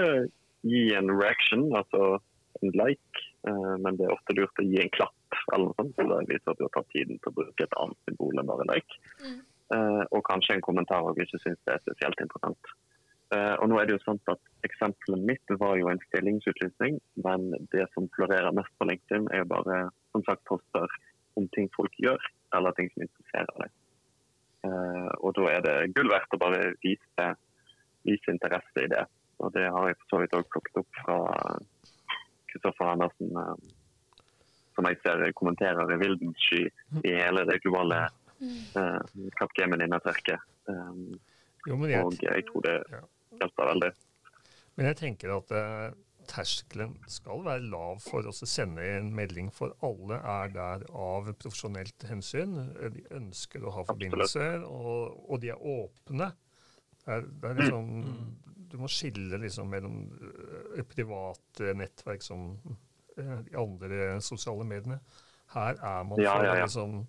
Gi 0.69 0.83
en 0.99 1.09
reaction, 1.15 1.65
altså 1.79 2.19
en 2.61 2.77
like. 2.77 3.25
Uh, 3.49 3.79
men 3.81 3.97
det 3.97 4.05
er 4.05 4.13
ofte 4.13 4.37
lurt 4.37 4.61
å 4.61 4.67
gi 4.69 4.83
en 4.85 4.93
klapp, 4.99 5.41
eller 5.55 5.71
noe 5.71 5.79
sånt, 5.81 5.97
så 5.97 6.09
det 6.13 6.21
viser 6.29 6.53
at 6.53 6.61
du 6.61 6.67
har 6.67 6.75
tatt 6.77 6.93
tiden 6.93 7.23
til 7.23 7.33
å 7.33 7.39
bruke 7.41 7.65
et 7.65 7.79
annet 7.81 8.11
symbol 8.11 8.37
enn 8.37 8.53
bare 8.53 8.69
like. 8.75 9.05
Mm. 9.25 9.39
og 10.17 10.23
kanskje 10.25 10.55
en 10.57 10.63
kommentar 10.65 11.05
hvis 11.13 11.27
ikke 11.29 11.43
syns 11.43 11.59
det 11.69 11.75
er 11.75 11.83
spesielt 11.83 12.23
interessant. 12.25 12.71
Uh, 13.29 13.55
og 13.61 13.69
nå 13.69 13.77
er 13.77 13.89
det 13.89 13.99
jo 13.99 14.05
sant 14.07 14.31
at 14.33 14.41
Eksempelet 14.65 15.21
mitt 15.29 15.53
var 15.61 15.77
jo 15.77 15.91
en 15.91 16.01
stillingsutlysning, 16.07 16.97
men 17.27 17.51
det 17.75 17.85
som 17.93 18.07
florerer 18.17 18.55
mest 18.57 18.73
på 18.81 18.87
LinkedIn, 18.89 19.27
er 19.33 19.43
jo 19.43 19.51
bare 19.51 19.81
som 20.15 20.25
sagt 20.25 20.47
poster 20.49 20.95
om 21.37 21.49
ting 21.53 21.69
folk 21.75 21.93
gjør, 22.01 22.23
eller 22.57 22.73
ting 22.79 22.89
som 22.95 23.05
interesserer 23.05 23.53
deg. 23.61 23.75
Uh, 24.65 25.11
og 25.21 25.37
da 25.37 25.51
er 25.53 25.61
det 25.67 25.75
gull 25.97 26.09
verdt 26.11 26.35
å 26.35 26.41
bare 26.41 26.63
vise, 26.83 27.27
vise, 28.09 28.33
interesse 28.33 28.87
i 28.87 28.89
det. 28.95 29.05
Og 29.45 29.53
det 29.55 29.69
har 29.71 29.91
jeg 29.91 29.99
for 30.01 30.15
så 30.15 30.23
vidt 30.23 30.39
òg 30.39 30.49
plukket 30.55 30.81
opp 30.81 31.03
fra 31.03 31.19
Kristoffer 32.49 32.95
Andersen, 32.95 33.37
uh, 33.37 34.25
som 34.73 34.89
jeg 34.89 35.03
ser 35.05 35.27
kommenterer 35.37 35.93
i 35.93 36.01
Vildensky 36.01 36.65
i 37.05 37.13
hele 37.13 37.45
det 37.51 37.61
globale 37.61 38.07
uh, 38.09 38.99
Capgemini-nettverket. 39.37 40.49
Um, 40.73 41.13
og 41.69 41.87
jeg 42.23 42.45
tror 42.49 42.65
det 42.65 42.77
hjelper 43.41 43.73
veldig. 43.73 43.91
Men 44.79 44.91
jeg 44.91 44.99
tenker 45.01 45.33
at 45.35 45.53
eh, 45.59 45.87
terskelen 46.29 46.95
skal 47.11 47.43
være 47.47 47.67
lav 47.73 48.03
for 48.05 48.27
oss 48.31 48.45
å 48.45 48.49
sende 48.49 48.85
en 48.97 49.11
melding, 49.17 49.51
for 49.55 49.75
alle 49.85 50.21
er 50.21 50.53
der 50.55 50.85
av 50.93 51.31
profesjonelt 51.41 52.07
hensyn. 52.09 52.57
De 52.95 53.05
ønsker 53.17 53.65
å 53.65 53.73
ha 53.79 53.87
forbindelser, 53.89 54.67
og, 54.67 55.19
og, 55.25 55.39
de 55.43 55.53
er 55.55 55.65
åpne. 55.77 56.31
Det 57.03 57.17
er, 57.17 57.27
det 57.43 57.51
er 57.51 57.63
liksom, 57.63 57.89
du 58.69 58.77
må 58.83 58.91
skille 58.93 59.41
liksom 59.41 59.73
mellom 59.73 60.03
et 60.79 60.89
private 60.93 61.75
nettverk 61.79 62.25
som 62.25 62.51
eh, 63.17 63.39
de 63.49 63.57
andre 63.59 64.19
sosiale 64.25 64.67
mediene. 64.69 65.01
Her 65.55 65.79
er 65.81 66.03
man 66.05 66.21
ja, 66.21 66.37
ja, 66.45 66.59
ja. 66.59 66.67
liksom 66.67 67.01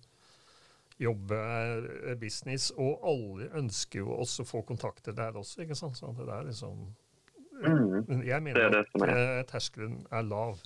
jobbe 1.00 1.38
eh, 1.38 2.16
business. 2.20 2.70
Og 2.76 3.06
alle 3.12 3.50
ønsker 3.60 4.04
jo 4.04 4.16
også 4.20 4.44
å 4.44 4.50
få 4.50 4.64
kontakter 4.68 5.16
der 5.16 5.38
også, 5.40 5.64
ikke 5.64 5.78
sant. 5.78 5.98
Så 5.98 6.12
det 6.18 6.28
er 6.28 6.50
liksom 6.50 6.84
mm. 7.60 8.26
Jeg 8.26 8.42
mener 8.44 8.68
det 8.68 8.84
det 8.84 8.84
at 8.84 9.08
er. 9.08 9.48
terskelen 9.50 10.02
er 10.10 10.28
lav. 10.28 10.60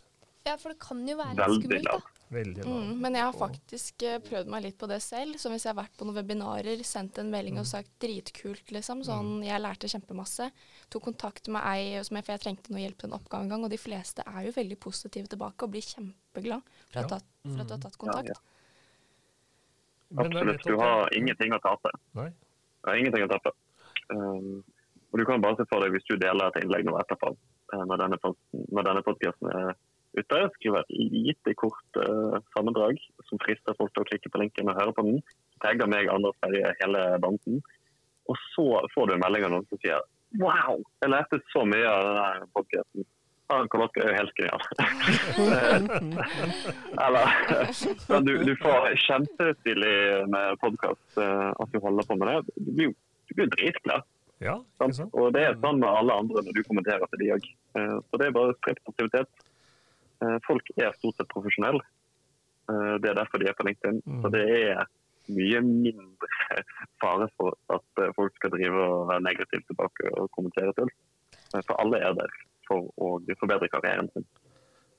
Ja, 0.44 0.58
for 0.60 0.74
det 0.74 0.80
kan 0.82 0.98
jo 1.08 1.16
være 1.16 1.38
litt 1.38 1.62
skummelt, 1.62 1.86
da. 1.88 2.24
Veldig 2.34 2.64
lav. 2.66 2.72
Mm, 2.74 2.98
men 3.00 3.16
jeg 3.16 3.24
har 3.24 3.36
faktisk 3.36 4.04
uh, 4.04 4.16
prøvd 4.26 4.50
meg 4.52 4.64
litt 4.66 4.76
på 4.80 4.88
det 4.90 4.98
selv. 5.00 5.38
Som 5.40 5.54
hvis 5.54 5.64
jeg 5.64 5.70
har 5.72 5.78
vært 5.78 5.94
på 5.96 6.04
noen 6.04 6.18
webinarer, 6.18 6.82
sendt 6.84 7.20
en 7.22 7.30
melding 7.32 7.56
mm. 7.56 7.62
og 7.62 7.68
sagt 7.70 7.92
'dritkult', 8.02 8.72
liksom, 8.76 9.00
sånn 9.06 9.30
mm. 9.38 9.46
jeg 9.46 9.62
lærte 9.64 9.90
kjempemasse, 9.94 10.50
tok 10.92 11.06
kontakt 11.08 11.48
med 11.48 11.64
ei 11.70 12.02
som 12.04 12.18
jeg, 12.18 12.26
for 12.26 12.34
jeg 12.36 12.44
trengte 12.44 12.74
noe 12.74 12.82
hjelp 12.84 13.00
til 13.00 13.08
en 13.08 13.16
oppgave 13.16 13.46
en 13.46 13.54
gang, 13.54 13.64
og 13.64 13.72
de 13.72 13.80
fleste 13.80 14.26
er 14.26 14.50
jo 14.50 14.56
veldig 14.58 14.78
positive 14.84 15.32
tilbake 15.32 15.64
og 15.64 15.72
blir 15.72 15.86
kjempeglad 15.86 16.74
for, 16.90 17.00
ja. 17.00 17.06
at, 17.06 17.30
for 17.46 17.64
at, 17.64 17.70
du 17.70 17.76
har 17.78 17.84
tatt 17.86 18.00
kontakt. 18.04 18.34
Ja, 18.34 18.36
ja. 18.36 18.53
Absolutt. 20.16 20.66
Du 20.66 20.76
har 20.80 21.08
ingenting 21.16 21.54
å 21.54 21.60
tape. 21.64 21.92
Nei. 22.18 22.28
Du 22.82 22.90
har 22.90 23.00
ingenting 23.00 23.26
å 23.26 23.32
tape. 23.32 23.54
Um, 24.12 24.62
og 25.12 25.20
du 25.20 25.24
kan 25.28 25.42
bare 25.42 25.58
se 25.58 25.66
for 25.70 25.84
deg 25.84 25.94
hvis 25.94 26.06
du 26.10 26.16
deler 26.20 26.50
et 26.50 26.60
innlegg 26.62 26.86
nå 26.86 26.96
etterpå, 27.00 27.32
uh, 27.74 27.84
når 27.88 28.02
denne, 28.04 28.34
når 28.76 28.88
denne 28.88 29.04
podkasten 29.06 29.50
er 29.54 29.72
ute, 30.14 30.40
skriver 30.58 30.82
et 30.84 30.92
lite, 31.14 31.54
kort 31.58 32.00
uh, 32.02 32.36
sammendrag 32.54 33.00
som 33.28 33.40
frister 33.42 33.76
folk 33.78 33.94
til 33.94 34.04
å 34.04 34.10
klikke 34.12 34.30
på 34.30 34.42
linken 34.42 34.70
og 34.70 34.78
høre 34.78 34.94
på 34.96 35.06
den. 35.06 35.22
Tagger 35.64 35.90
meg, 35.90 36.10
Anders 36.12 36.36
Terje, 36.44 36.74
hele 36.82 37.06
banden. 37.22 37.62
Og 38.30 38.38
så 38.52 38.68
får 38.94 39.08
du 39.08 39.16
en 39.16 39.24
melding 39.24 39.48
av 39.48 39.56
noen 39.56 39.66
som 39.70 39.80
sier 39.82 40.04
Wow! 40.40 40.80
Jeg 41.04 41.12
lærte 41.12 41.38
så 41.52 41.62
mye 41.68 41.86
av 41.86 42.06
denne 42.08 42.48
podkasten. 42.56 43.06
Han 43.52 43.68
Koloska 43.68 44.00
er 44.00 44.14
helt 44.16 44.32
genial. 44.38 44.62
Eller 47.04 47.28
Men 48.08 48.24
du, 48.24 48.32
du 48.44 48.56
får 48.56 48.94
kjempestilig 49.04 49.96
med 50.32 50.60
podkast 50.62 51.18
eh, 51.20 51.50
at 51.52 51.72
du 51.72 51.78
holder 51.84 52.08
på 52.08 52.16
med 52.16 52.30
det. 52.30 52.38
Du 52.56 52.70
blir 52.72 53.44
jo 53.44 53.50
dritglad. 53.52 54.06
Ja, 54.42 54.56
og 54.80 55.26
det 55.36 55.42
er 55.44 55.60
sånn 55.60 55.80
med 55.80 55.88
alle 55.88 56.16
andre 56.24 56.42
når 56.44 56.56
du 56.56 56.62
kommenterer 56.66 57.04
til 57.12 57.20
de 57.20 57.28
òg. 57.36 57.44
Eh, 57.76 57.96
så 58.08 58.20
det 58.20 58.30
er 58.30 58.38
bare 58.38 58.56
spredt 58.56 58.80
aktivitet. 58.88 59.44
Eh, 60.24 60.38
folk 60.48 60.72
er 60.78 60.96
stort 60.96 61.20
sett 61.20 61.32
profesjonelle. 61.32 61.84
Det 62.64 63.10
er 63.10 63.18
derfor 63.18 63.42
de 63.42 63.50
er 63.50 63.56
på 63.58 63.66
LinkedIn. 63.68 63.98
Mm. 64.08 64.22
Så 64.24 64.30
det 64.32 64.44
er 64.48 64.86
mye 65.36 65.60
mindre 65.60 66.62
fare 67.02 67.28
for 67.36 67.58
at 67.76 68.04
folk 68.16 68.32
skal 68.40 68.54
drive 68.56 68.88
og 68.88 69.10
være 69.10 69.26
negativt 69.26 69.68
tilbake 69.68 70.08
og 70.16 70.32
kommentere 70.32 70.72
til. 70.80 70.88
For 71.58 71.76
alle 71.76 72.00
er 72.00 72.16
der 72.16 72.32
for 72.68 72.88
å 72.96 73.16
forbedre 73.40 73.68
karrieren 73.72 74.10
sin. 74.12 74.26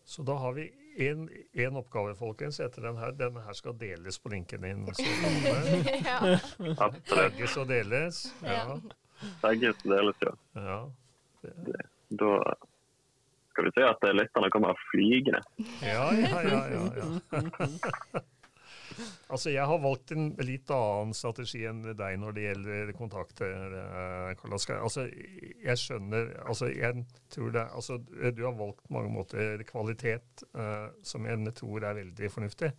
Så 0.06 0.24
da 0.24 0.36
har 0.38 0.54
vi 0.54 0.68
én 0.96 1.76
oppgave, 1.76 2.14
folkens, 2.16 2.60
etter 2.60 2.86
den 2.88 3.00
her. 3.02 3.16
Denne 3.18 3.42
her 3.46 3.58
skal 3.58 3.74
deles 3.80 4.20
på 4.22 4.30
linken 4.30 4.62
din. 4.62 4.86
ja. 6.06 6.38
Tagges 7.10 7.58
og 7.58 7.68
deles. 7.72 8.22
Ja. 8.46 8.78
Tagges 9.42 9.82
og 9.84 9.96
deles, 9.96 10.22
ja. 10.22 10.36
ja. 10.68 10.80
Det, 11.42 11.82
da 12.22 12.32
skal 13.56 13.68
vi 13.68 13.74
se 13.76 13.88
at 13.88 14.08
lytterne 14.14 14.52
kommer 14.54 14.86
flygende. 14.92 15.42
Ja, 15.82 16.08
ja, 16.14 16.42
ja. 16.44 16.64
ja, 16.76 16.86
ja. 17.02 18.24
Altså, 19.28 19.50
Jeg 19.54 19.66
har 19.66 19.82
valgt 19.82 20.12
en 20.16 20.30
litt 20.46 20.72
annen 20.74 21.14
strategi 21.18 21.64
enn 21.70 21.82
deg 21.86 22.20
når 22.22 22.36
det 22.36 22.46
gjelder 22.48 22.92
kontakter. 22.98 23.78
Eh, 23.82 24.46
altså, 24.52 25.06
jeg 25.10 25.82
skjønner 25.82 26.34
altså, 26.46 26.70
jeg 26.74 27.06
tror 27.34 27.56
det, 27.56 27.66
altså, 27.76 28.00
Du 28.32 28.44
har 28.46 28.58
valgt 28.58 28.90
mange 28.94 29.12
måter 29.14 29.64
kvalitet, 29.68 30.46
uh, 30.56 30.92
som 31.04 31.26
jeg 31.26 31.56
tror 31.58 31.84
er 31.86 32.00
veldig 32.02 32.32
fornuftig. 32.32 32.72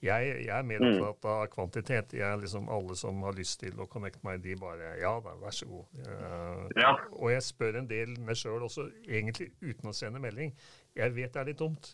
Jeg, 0.00 0.28
jeg 0.46 0.56
er 0.56 0.64
mer 0.64 0.80
mm. 0.80 1.02
opptatt 1.04 1.26
av 1.28 1.48
kvantitet. 1.52 2.14
Jeg 2.16 2.24
er 2.24 2.38
liksom 2.40 2.70
Alle 2.72 2.96
som 2.96 3.20
har 3.26 3.36
lyst 3.36 3.60
til 3.60 3.76
å 3.80 3.88
connecte 3.90 4.24
meg, 4.24 4.40
de 4.44 4.56
bare 4.60 4.94
Ja 5.00 5.12
da, 5.20 5.34
vær 5.40 5.54
så 5.54 5.68
god. 5.68 5.98
Uh, 6.06 6.68
ja. 6.80 6.94
Og 7.18 7.34
jeg 7.34 7.44
spør 7.44 7.82
en 7.82 7.90
del 7.90 8.16
meg 8.24 8.38
sjøl 8.40 8.64
også, 8.64 8.88
egentlig 9.04 9.50
uten 9.60 9.92
å 9.92 9.96
sende 9.96 10.22
melding. 10.22 10.54
Jeg 10.96 11.16
vet 11.16 11.34
det 11.34 11.42
er 11.42 11.52
litt 11.52 11.60
dumt. 11.60 11.92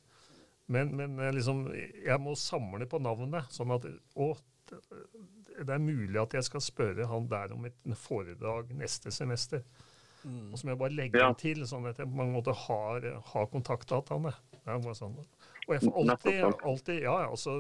Men, 0.67 0.91
men 0.97 1.21
liksom, 1.37 1.67
jeg 1.75 2.19
må 2.23 2.35
samle 2.39 2.89
på 2.91 2.99
navnet, 2.99 3.47
sånn 3.55 3.75
at 3.77 3.87
å, 4.19 4.33
det 4.71 5.73
er 5.73 5.83
mulig 5.83 6.19
at 6.21 6.35
jeg 6.35 6.49
skal 6.49 6.65
spørre 6.65 7.07
han 7.07 7.29
der 7.31 7.55
om 7.55 7.69
et 7.69 7.93
foredrag 8.01 8.73
neste 8.75 9.13
semester. 9.15 9.63
Mm. 10.27 10.51
Og 10.51 10.59
så 10.59 10.67
må 10.67 10.75
jeg 10.75 10.81
bare 10.81 10.97
legge 10.97 11.23
ja. 11.23 11.31
til, 11.39 11.63
sånn 11.71 11.87
at 11.87 12.01
jeg 12.03 12.11
på 12.11 12.19
mange 12.19 12.35
måter 12.35 12.57
har, 12.67 13.05
har 13.31 13.51
kontaktdataene. 13.53 14.35
Sånn. 14.99 15.15
Og 15.67 15.75
jeg 15.77 15.85
får 15.85 15.99
alltid, 16.01 16.41
alltid 16.67 17.05
Ja, 17.05 17.13
altså, 17.29 17.53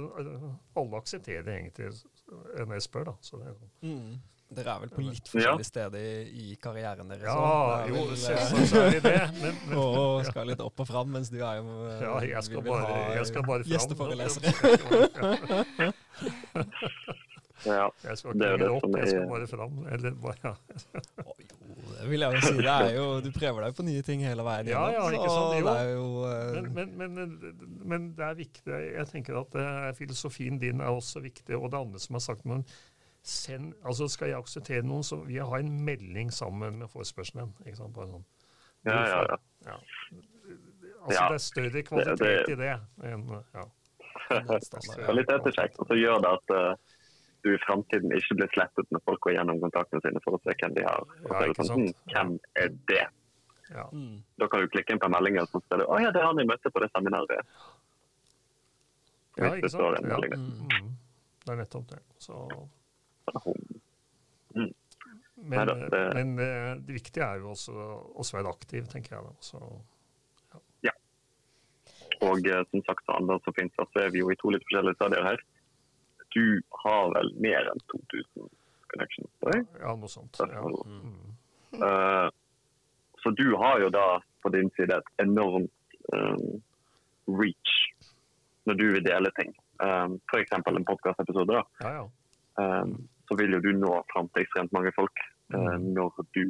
alle 0.74 0.98
aksepterer 0.98 1.52
egentlig 1.60 1.92
når 2.26 2.72
jeg 2.80 2.86
spør, 2.88 3.12
da. 3.12 3.14
Så 3.22 3.38
det 3.38 3.52
er 3.52 3.60
sånn. 3.60 3.76
Mm. 3.86 4.16
Dere 4.46 4.76
er 4.76 4.82
vel 4.84 4.90
på 4.94 5.02
litt 5.02 5.26
forskjellige 5.26 5.64
ja. 5.64 5.66
steder 5.66 5.98
i, 5.98 6.28
i, 6.38 6.56
karrieren 6.62 7.08
deres? 7.10 7.26
Ja, 7.26 7.82
jo, 7.90 8.04
vel, 8.06 8.18
så, 8.20 8.36
så 8.70 8.84
er 8.84 8.92
vi 8.94 9.00
det. 9.02 9.14
Men, 9.40 9.56
men, 9.66 9.78
og 9.82 10.22
skal 10.28 10.46
litt 10.52 10.62
opp 10.62 10.82
og 10.84 10.86
fram, 10.86 11.10
mens 11.16 11.32
du 11.34 11.40
er 11.40 11.58
jo 11.58 11.66
Ja, 11.98 12.12
jeg 12.30 12.42
skal, 12.46 12.62
bare, 12.66 13.00
jeg 13.16 13.26
skal 13.32 13.42
bare 13.48 13.66
fram. 13.66 13.72
Gjesteforelesere. 13.74 14.54
ja, 17.66 17.90
jeg 18.06 18.22
skal 18.22 18.38
ikke 18.38 18.54
det 18.62 18.70
opp, 18.70 18.86
jeg 18.94 19.10
skal 19.10 19.28
bare 19.34 19.50
fram. 19.50 19.74
Eller 19.98 20.16
bare, 20.22 20.38
ja. 20.46 20.54
oh, 21.26 21.36
jo, 21.42 21.54
det 21.98 22.10
vil 22.14 22.26
jeg 22.28 22.38
jo 22.38 22.46
si. 22.46 22.56
Det 22.62 22.72
er 22.78 22.94
jo, 23.00 23.06
du 23.26 23.30
prøver 23.34 23.66
deg 23.66 23.78
på 23.82 23.90
nye 23.90 24.02
ting 24.06 24.26
hele 24.30 24.46
veien. 24.46 24.70
Ja, 24.70 24.88
ja, 24.94 25.04
ikke 25.10 25.30
sant? 25.32 25.58
Jo. 25.58 25.66
Det 25.66 25.78
er 25.82 25.88
jo, 25.96 26.06
uh, 26.22 26.30
men, 26.70 26.98
men, 27.02 27.10
men, 27.82 28.10
det 28.14 28.30
er 28.30 28.42
viktig. 28.46 28.82
Jeg 28.94 29.10
tenker 29.10 29.42
at 29.42 29.58
uh, 29.58 29.90
filosofien 29.98 30.62
din 30.62 30.86
er 30.86 30.94
også 30.94 31.18
viktig, 31.26 31.58
og 31.58 31.72
det 31.74 31.82
andre 31.82 31.98
som 32.06 32.20
har 32.20 32.30
sagt 32.30 32.46
men 32.46 32.62
send, 33.28 33.74
altså 33.84 34.08
Skal 34.08 34.30
jeg 34.30 34.38
akseptere 34.38 34.86
noen, 34.86 35.04
så 35.06 35.18
vil 35.24 35.38
jeg 35.40 35.48
ha 35.50 35.60
en 35.60 35.72
melding 35.84 36.32
sammen 36.34 36.78
med 36.80 36.90
forespørselen. 36.92 37.52
Ikke 37.64 37.78
sant? 37.80 37.94
Bare 37.96 38.10
sånn. 38.12 38.26
Ja, 38.86 38.98
ja, 39.02 39.22
ja. 39.30 39.38
ja. 39.66 39.78
Altså, 41.06 41.22
det 41.22 41.38
er 41.38 41.42
større 41.42 41.82
kvalitet 41.86 42.20
det, 42.20 42.30
det, 42.46 42.54
i 42.54 42.58
det 42.60 43.10
enn 43.10 43.26
ja. 43.54 43.64
Kvalitetssjekk, 45.06 45.76
og 45.78 45.90
så 45.90 45.98
gjør 45.98 46.22
det 46.24 46.30
at 46.34 46.54
uh, 46.54 46.96
du 47.46 47.52
i 47.54 47.60
framtiden 47.62 48.14
ikke 48.16 48.38
blir 48.40 48.50
slettet 48.54 48.90
når 48.94 49.02
folk 49.06 49.22
går 49.26 49.36
gjennom 49.36 49.60
kontaktene 49.62 50.02
sine 50.02 50.22
for 50.24 50.38
å 50.38 50.40
se 50.42 50.54
hvem 50.58 50.74
de 50.78 50.86
har. 50.86 51.02
Og 51.02 51.28
så 51.30 51.38
er 51.38 51.52
det 51.52 51.66
sånn, 51.68 51.84
hm, 51.86 51.96
Hvem 52.12 52.32
er 52.62 52.72
det? 52.90 53.04
Ja. 53.70 53.86
Mm. 53.92 54.22
Da 54.40 54.48
kan 54.50 54.62
du 54.62 54.70
klikke 54.70 54.94
inn 54.94 55.02
på 55.02 55.10
meldingen, 55.14 55.46
så 55.50 55.62
ser 55.66 55.82
du 55.82 55.86
å 55.86 55.98
ja, 56.02 56.10
det 56.14 56.22
er 56.22 56.28
han 56.30 56.42
jeg 56.42 56.50
møtte 56.50 56.72
på 56.74 56.82
det 56.82 56.90
seminaret. 56.94 57.54
Ja, 59.36 59.52
ikke 59.52 59.70
sant. 59.70 60.10
Ja. 60.10 60.18
Mm. 60.32 60.92
Det 61.44 61.54
er 61.54 61.58
nettopp 61.60 61.90
det. 61.92 62.00
Så 62.22 62.42
mm. 64.56 64.72
Men, 65.36 65.68
det, 65.68 66.00
men 66.14 66.36
det, 66.36 66.48
det, 66.86 66.94
viktige 66.96 67.26
er 67.26 67.42
jo 67.42 67.52
også 67.52 67.74
å 67.76 68.24
være 68.32 68.50
aktiv, 68.50 68.86
tenker 68.90 69.16
jeg. 69.16 69.26
da. 69.26 69.34
Så, 69.44 69.60
ja. 70.54 70.62
ja. 70.88 70.94
Og 72.26 72.48
eh, 72.48 72.62
som 72.72 72.84
sagt, 72.86 73.04
Anders 73.12 73.44
og 73.46 73.56
finnes, 73.58 73.76
så 73.76 74.02
er 74.02 74.14
vi 74.14 74.22
jo 74.22 74.32
i 74.32 74.38
to 74.40 74.54
litt 74.54 74.64
forskjellige 74.64 74.96
stadier 74.98 75.28
her. 75.28 75.44
Du 76.36 76.46
har 76.82 77.12
vel 77.14 77.30
mer 77.44 77.68
enn 77.70 77.84
2000 77.92 78.48
connections 78.92 79.32
deg? 79.44 79.66
Ja, 79.80 79.94
noe 79.98 80.10
sånt. 80.10 80.40
Ja. 80.40 80.62
Mm. 80.64 81.36
Uh, 81.76 82.28
så 83.22 83.32
du 83.36 83.46
har 83.60 83.80
jo 83.82 83.90
da 83.92 84.06
på 84.44 84.52
din 84.54 84.70
side 84.76 84.96
et 84.96 85.12
enormt 85.24 85.96
um, 86.14 86.62
reach 87.38 87.74
når 88.66 88.80
du 88.80 88.86
vil 88.96 89.04
dele 89.04 89.32
ting. 89.38 89.52
Um, 89.82 90.16
F.eks. 90.30 90.54
en 90.56 90.88
podkastepisode. 90.88 91.60
Ja, 91.82 91.92
ja. 92.00 92.06
Um, 92.56 92.96
så 93.28 93.36
vil 93.38 93.56
jo 93.56 93.62
du 93.64 93.70
nå 93.76 93.92
fram 94.12 94.30
til 94.32 94.44
ekstremt 94.44 94.74
mange 94.76 94.92
folk 94.96 95.22
uh, 95.54 95.76
når 95.82 96.24
du 96.36 96.44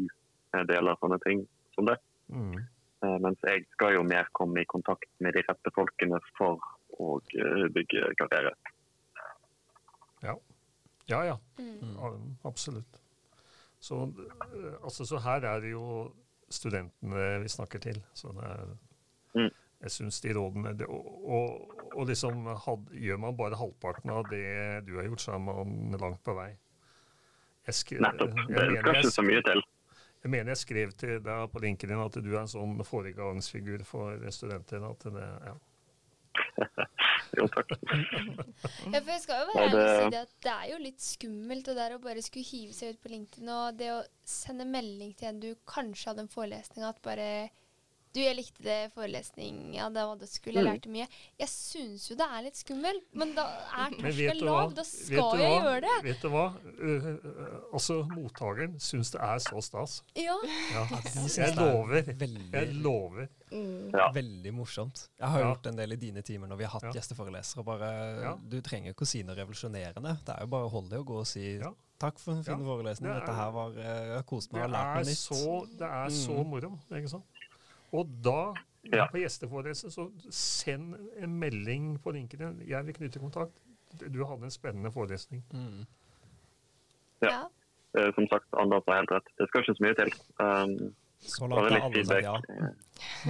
deler 0.71 0.99
sånne 1.01 1.19
ting 1.25 1.45
som 1.77 1.89
det. 1.89 1.97
Mm. 2.33 2.57
Uh, 3.05 3.17
mens 3.25 3.43
jeg 3.45 3.67
skal 3.75 3.97
jo 3.99 4.05
mer 4.09 4.29
komme 4.37 4.63
i 4.63 4.69
kontakt 4.69 5.09
med 5.25 5.37
de 5.37 5.45
rette 5.49 5.73
folkene 5.77 6.21
for 6.39 6.61
å 6.97 7.17
uh, 7.21 7.67
bygge 7.73 8.13
karriere. 8.21 8.55
Ja. 10.25 10.37
Ja, 11.07 11.21
ja. 11.25 11.37
Mm. 11.59 12.37
Absolutt. 12.45 13.03
Så, 13.79 14.13
altså, 14.85 15.05
så, 15.07 15.19
her 15.23 15.45
er 15.47 15.61
det 15.63 15.71
jo 15.71 16.11
studentene 16.51 17.29
vi 17.43 17.49
snakker 17.53 17.83
til. 17.83 18.01
Så 18.15 18.33
det 18.35 18.49
er, 18.49 18.73
mm. 19.37 19.51
jeg 19.85 19.95
syns 19.95 20.21
de 20.25 20.35
rådene 20.35 20.75
det, 20.79 20.89
og, 20.91 21.07
og, 21.23 21.75
og, 21.93 22.07
liksom 22.11 22.47
had, 22.65 22.91
Gjør 22.93 23.21
man 23.23 23.37
bare 23.39 23.61
halvparten 23.61 24.11
av 24.11 24.27
det 24.33 24.87
du 24.89 24.97
har 24.99 25.07
gjort, 25.07 25.23
så 25.23 25.37
er 25.37 25.45
man 25.47 25.99
langt 26.01 26.25
på 26.27 26.35
vei. 26.39 26.51
Skrev, 27.75 28.03
Nettopp. 28.05 28.37
Det 28.49 28.67
skal 28.81 29.01
ikke 29.01 29.15
så 29.15 29.25
mye 29.27 29.43
til. 29.47 29.63
Jeg 30.27 30.33
mener 30.33 30.51
jeg 30.51 30.63
skrev 30.63 30.93
til 30.99 31.19
deg 31.23 31.51
på 31.53 31.63
linken 31.63 31.91
din 31.93 32.03
at 32.03 32.19
du 32.19 32.29
er 32.33 32.41
en 32.41 32.51
sånn 32.51 32.79
foregangsfigur 32.87 33.85
for 33.87 34.23
studenter. 34.35 34.83
at 34.89 35.07
det, 35.15 35.27
ja. 35.47 35.55
jo, 37.39 37.47
takk. 37.53 37.71
ja, 38.93 39.01
for 39.01 39.13
jeg 39.13 39.23
skal 39.23 39.41
jo 39.41 39.47
være 39.51 39.67
ærlig 39.67 39.83
og 39.83 39.93
si 39.93 40.11
det 40.15 40.23
at 40.25 40.35
det 40.47 40.55
er 40.55 40.67
jo 40.73 40.81
litt 40.83 41.05
skummelt 41.05 41.71
det 41.71 41.77
der 41.79 41.95
å 41.97 42.01
bare 42.03 42.25
skulle 42.25 42.49
hive 42.49 42.75
seg 42.77 42.95
ut 42.95 43.05
på 43.05 43.13
LinkedIn 43.13 43.53
og 43.55 43.79
det 43.79 43.93
å 43.95 44.01
sende 44.27 44.67
melding 44.69 45.15
til 45.17 45.31
en 45.31 45.41
du 45.43 45.49
kanskje 45.69 46.11
hadde 46.11 46.27
en 46.27 46.33
forelesning 46.33 46.87
at 46.89 47.01
bare 47.07 47.29
du, 48.17 48.23
jeg 48.25 48.37
likte 48.39 48.65
det 48.65 48.79
forelesninga, 48.95 49.89
det 49.93 50.05
var 50.09 50.21
det 50.21 50.29
skulle, 50.31 50.61
jeg 50.61 50.67
mm. 50.67 50.71
lærte 50.73 50.93
mye. 50.95 51.07
Jeg 51.43 51.53
syns 51.53 52.07
jo 52.11 52.17
det 52.19 52.27
er 52.27 52.45
litt 52.47 52.61
skummelt, 52.61 53.07
men 53.17 53.35
da 53.37 53.47
er 53.85 53.97
terskelen 53.99 54.45
lav. 54.49 54.75
Da 54.77 54.85
skal 54.89 55.43
jeg 55.43 55.57
gjøre 55.61 55.81
det. 55.85 55.97
Vet 56.07 56.25
du 56.25 56.29
hva? 56.33 56.47
Uh, 56.81 57.09
altså, 57.77 58.01
mottakeren 58.15 58.79
syns 58.83 59.13
det 59.15 59.23
er 59.27 59.43
så 59.45 59.63
stas. 59.65 59.99
Ja. 60.17 60.37
ja. 60.73 60.87
Jeg 61.37 61.53
lover. 61.59 62.07
Jeg 62.17 62.77
lover. 62.81 63.29
Mm. 63.53 63.91
Ja. 63.93 64.11
Veldig 64.15 64.53
morsomt. 64.55 65.11
Jeg 65.19 65.29
har 65.29 65.41
ja. 65.41 65.51
gjort 65.51 65.67
en 65.71 65.79
del 65.79 65.95
i 65.95 65.99
dine 66.01 66.23
timer 66.27 66.51
når 66.51 66.61
vi 66.61 66.67
har 66.67 66.75
hatt 66.79 66.89
ja. 66.89 66.95
gjesteforelesere. 66.99 67.65
Bare, 67.67 68.37
Du 68.43 68.59
trenger 68.65 68.95
ikke 68.95 69.07
å 69.07 69.11
si 69.11 69.23
noe 69.27 69.37
revolusjonerende. 69.39 70.17
Det 70.27 70.35
er 70.35 70.47
jo 70.47 70.55
bare 70.57 70.71
å 70.71 70.73
holde 70.73 70.95
deg 70.95 71.05
og 71.05 71.13
gå 71.13 71.21
og 71.23 71.29
si 71.29 71.47
takk 71.97 72.19
for 72.21 72.37
en 72.37 72.45
fin 72.45 72.65
forelesning. 72.65 73.09
Dette 73.09 73.35
her 73.37 73.53
var, 73.55 73.77
jeg 73.81 74.13
har 74.13 74.27
kost 74.29 74.53
meg 74.53 74.67
og 74.67 74.75
lært 74.75 74.99
meg 74.99 75.11
nytt. 75.11 75.23
Så, 75.23 75.53
det 75.79 75.89
er 75.89 76.11
mm. 76.11 76.17
så 76.19 76.39
moro. 76.51 76.73
ikke 76.91 77.13
sant? 77.13 77.36
Og 77.97 78.11
da, 78.25 78.53
ja. 78.93 79.07
på 79.11 79.23
gjesteforelesning, 79.23 79.93
så 79.95 80.09
send 80.31 80.97
en 81.23 81.39
melding 81.41 81.95
på 82.03 82.15
linken 82.17 82.43
din. 82.43 82.59
Jeg 82.69 82.87
vil 82.87 82.97
knytte 82.99 83.23
kontakt. 83.23 83.57
Du 83.97 84.25
hadde 84.27 84.49
en 84.49 84.55
spennende 84.55 84.93
forelesning. 84.93 85.45
Mm. 85.55 85.85
Ja. 87.25 87.33
ja. 87.97 88.11
Som 88.15 88.29
sagt, 88.29 88.49
Anders 88.61 88.85
har 88.89 89.01
helt 89.01 89.15
rett. 89.15 89.31
Det 89.39 89.49
skal 89.49 89.65
ikke 89.65 89.77
så 89.79 89.87
mye 89.87 89.97
til. 90.01 90.13
Um, 90.43 90.95
så 91.25 91.49
langt 91.49 91.73
er 91.73 91.87
alle 91.87 92.05
sagt 92.05 92.27
ja. 92.29 92.69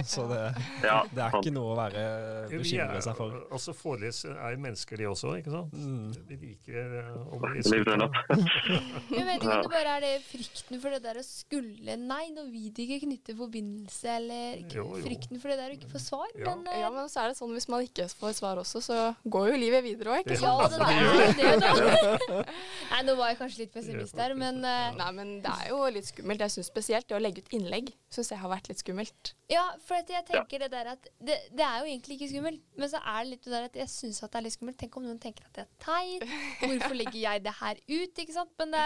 Så 0.05 0.25
det, 0.29 0.41
ja, 0.83 1.01
det, 1.11 1.21
er 1.23 1.37
ikke 1.39 1.53
noe 1.53 1.73
å 1.73 1.77
være 1.77 2.03
bekymre 2.51 3.01
seg 3.03 3.17
for. 3.17 3.35
Altså 3.53 3.73
Forelesere 3.77 4.37
er 4.37 4.55
jo 4.55 4.61
mennesker, 4.63 4.99
de 4.99 5.07
også. 5.09 5.33
ikke 5.39 5.53
sant? 5.53 5.73
Mm. 5.73 6.11
De 6.29 6.37
liker 6.41 6.95
eh, 7.01 7.11
å 7.17 7.39
bli. 7.41 7.63
Jeg 7.63 9.25
vet 9.27 9.41
ikke 9.41 9.55
om 9.55 9.65
det 9.65 9.73
bare 9.73 9.95
er 9.97 10.05
det 10.05 10.13
frykten 10.27 10.81
for 10.83 10.95
det 10.95 11.01
der 11.05 11.21
å 11.21 11.25
skulle 11.25 11.97
Nei, 11.97 12.27
nå 12.35 12.45
vil 12.51 12.69
de 12.75 12.85
ikke 12.85 13.01
knytte 13.05 13.35
forbindelse, 13.37 14.17
eller 14.17 14.61
jo, 14.71 14.85
jo. 14.95 15.01
frykten 15.05 15.41
for 15.41 15.51
det 15.51 15.57
der 15.59 15.73
å 15.73 15.77
ikke 15.77 15.91
få 15.91 16.01
svar. 16.01 16.29
Ja. 16.35 16.53
Men, 16.53 16.63
uh, 16.69 16.79
ja, 16.79 16.91
men 16.93 17.11
så 17.11 17.23
er 17.23 17.31
det 17.31 17.39
sånn 17.39 17.53
hvis 17.55 17.69
man 17.71 17.85
ikke 17.85 18.07
får 18.19 18.37
svar 18.39 18.61
også, 18.61 18.83
så 18.83 18.99
går 19.25 19.51
jo 19.51 19.61
livet 19.61 19.85
videre 19.85 20.15
òg, 20.15 20.23
ikke 20.23 20.39
sant? 20.41 20.77
Ja, 20.77 21.23
det 21.37 21.47
er 21.47 21.61
det, 21.61 22.45
Nei, 22.91 23.01
nå 23.07 23.17
var 23.19 23.33
jeg 23.33 23.39
kanskje 23.41 23.63
litt 23.65 23.73
pessimist 23.75 24.17
der, 24.17 24.35
men 24.37 24.61
uh, 24.65 24.89
Nei, 24.97 25.11
men 25.17 25.37
det 25.43 25.53
er 25.53 25.71
jo 25.73 25.81
litt 25.93 26.09
skummelt. 26.09 26.43
Jeg 26.45 26.57
syns 26.57 26.71
spesielt 26.71 27.09
det 27.09 27.17
å 27.17 27.23
legge 27.23 27.43
ut 27.43 27.57
innlegg 27.57 27.91
syns 28.13 28.31
jeg 28.31 28.39
har 28.39 28.51
vært 28.51 28.69
litt 28.71 28.81
skummelt. 28.81 29.33
Ja, 29.51 29.56
for 29.85 30.11
jeg 30.11 30.25
tenker 30.27 30.63
det 30.63 30.69
der 30.73 30.89
at 30.93 31.07
det, 31.17 31.37
det, 31.51 31.63
er 31.63 31.81
jo 31.81 31.89
egentlig 31.89 32.17
ikke 32.17 32.29
skummelt, 32.31 32.61
men 32.77 32.91
så 32.91 33.01
er 33.01 33.23
det 33.23 33.31
litt 33.31 33.47
det 33.47 33.53
der 33.53 33.69
at 33.69 33.79
jeg 33.81 33.91
syns 33.91 34.21
at 34.23 34.33
det 34.33 34.39
er 34.39 34.45
litt 34.47 34.55
skummelt. 34.57 34.77
Tenk 34.81 34.97
om 34.99 35.07
noen 35.07 35.21
tenker 35.21 35.47
at 35.47 35.57
det 35.57 35.65
er 35.65 35.71
teit. 35.83 36.27
Hvorfor 36.63 36.97
legger 36.97 37.19
jeg 37.21 37.43
det 37.45 37.55
her 37.61 37.81
ut? 37.87 38.21
ikke 38.23 38.35
sant? 38.35 38.53
Men 38.59 38.75
det, 38.75 38.85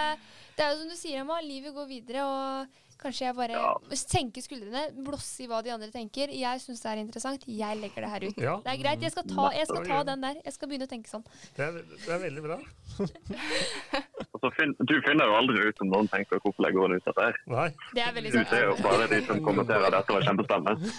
det 0.57 0.65
er 0.65 0.73
jo 0.73 0.81
som 0.81 0.93
du 0.93 0.97
sier, 0.99 1.21
Emma, 1.23 1.39
livet 1.45 1.75
går 1.75 1.89
videre, 1.89 2.25
og 2.25 2.80
Kanskje 3.01 3.25
jeg 3.25 3.35
bare 3.37 3.57
ja. 3.57 3.69
senker 3.97 4.43
skuldrene, 4.45 4.83
blåser 5.05 5.45
i 5.45 5.49
hva 5.49 5.61
de 5.65 5.73
andre 5.73 5.89
tenker. 5.93 6.29
Jeg 6.37 6.61
syns 6.61 6.83
det 6.83 6.91
er 6.91 7.01
interessant. 7.01 7.47
Jeg 7.49 7.79
legger 7.81 8.05
det 8.05 8.11
her 8.13 8.25
ut. 8.27 8.41
Ja. 8.41 8.55
Det 8.61 8.73
er 8.75 8.81
greit. 8.83 9.01
Jeg 9.01 9.15
skal, 9.15 9.25
ta, 9.29 9.47
jeg 9.57 9.69
skal, 9.69 9.87
ta, 9.89 10.01
den 10.11 10.25
der. 10.27 10.41
Jeg 10.45 10.55
skal 10.57 10.69
begynne 10.69 10.85
å 10.85 10.91
tenke 10.91 11.09
sånn. 11.09 11.25
Det 11.57 11.65
er, 11.65 11.81
det 11.81 12.13
er 12.13 12.23
veldig 12.27 12.45
bra. 12.45 12.59
fin, 14.57 14.75
du 14.79 14.95
finner 15.05 15.29
jo 15.29 15.37
aldri 15.37 15.67
ut 15.67 15.83
om 15.85 15.91
noen 15.91 16.09
tenker 16.11 16.41
hvorfor 16.41 16.65
legger 16.65 16.85
hun 16.85 16.97
ut 16.97 17.07
dette 17.07 17.29
her. 17.29 17.39
Nei. 17.51 17.69
Det 17.97 18.05
er 18.05 18.17
veldig 18.17 18.33
sant. 18.35 18.49
Du 18.49 18.55
ser 18.55 18.67
jo 18.67 18.75
bare 18.85 19.07
de 19.11 19.21
som 19.27 19.45
kommenterer 19.45 19.95
dette 19.97 20.17
var 20.17 20.27
kjempespennende. 20.29 20.91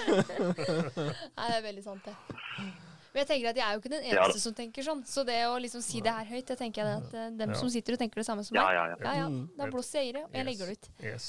Nei, 1.38 1.46
det 1.50 1.60
er 1.60 1.68
veldig 1.68 1.86
sant, 1.86 2.08
det. 2.08 2.91
Men 3.12 3.20
jeg 3.22 3.28
tenker 3.28 3.50
at 3.50 3.58
jeg 3.60 3.66
er 3.66 3.76
jo 3.76 3.80
ikke 3.82 3.92
den 3.92 4.06
eneste 4.08 4.38
ja. 4.38 4.42
som 4.42 4.54
tenker 4.56 4.84
sånn. 4.86 5.02
Så 5.04 5.24
det 5.28 5.36
å 5.44 5.58
liksom 5.60 5.84
si 5.84 6.00
det 6.04 6.14
her 6.16 6.28
høyt, 6.30 6.48
jeg 6.48 6.58
tenker 6.58 6.80
jeg 6.82 7.02
at 7.02 7.12
uh, 7.12 7.28
dem 7.36 7.52
ja. 7.52 7.58
som 7.60 7.68
sitter 7.72 7.96
og 7.96 8.00
tenker 8.00 8.22
det 8.22 8.26
samme 8.28 8.44
som 8.46 8.56
meg, 8.56 8.72
ja, 8.72 8.86
ja, 8.94 9.14
ja. 9.20 9.28
Mm. 9.28 9.42
da 9.58 9.68
blåser 9.68 10.00
jeg 10.00 10.12
i 10.12 10.16
det, 10.16 10.24
og 10.24 10.38
jeg 10.38 10.48
legger 10.48 10.70
det 10.70 10.76
ut. 10.78 10.90
Yes. 11.04 11.28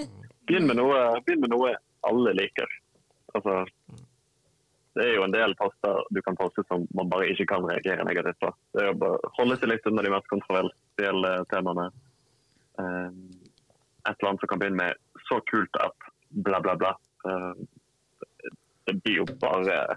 Begynn 0.46 0.68
med, 0.70 0.78
noe, 0.78 1.00
begynn 1.26 1.42
med 1.42 1.50
noe 1.50 1.74
alle 2.06 2.34
liker. 2.38 2.78
Altså, 3.34 3.64
det 4.94 5.06
er 5.08 5.16
jo 5.16 5.24
en 5.26 5.34
del 5.34 5.56
poster 5.58 6.02
du 6.14 6.20
kan 6.22 6.36
poste 6.38 6.62
som 6.68 6.84
man 6.94 7.10
bare 7.10 7.32
ikke 7.32 7.48
kan 7.50 7.66
reagere 7.66 8.06
negativt 8.06 8.38
på. 8.44 8.50
Det 8.76 8.84
er 8.84 8.92
å 8.92 8.98
bare 9.00 9.32
holde 9.40 9.58
seg 9.58 9.72
litt 9.72 9.88
unna 9.90 10.04
de 10.06 10.12
mest 10.14 10.30
kontroversielle 10.30 11.32
temaene. 11.50 11.88
Um, 12.78 13.24
et 14.04 14.14
eller 14.14 14.30
annet 14.30 14.44
som 14.44 14.52
kan 14.52 14.62
begynne 14.62 14.82
med 14.84 15.00
'så 15.26 15.40
kult 15.50 15.80
at 15.82 16.10
bla, 16.46 16.60
bla, 16.60 16.76
bla'. 16.78 16.94
Uh, 17.26 17.54
det 18.86 19.00
blir 19.02 19.22
jo 19.22 19.26
bare 19.40 19.96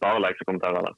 bare 0.00 0.20
like 0.20 0.58
der. 0.62 0.94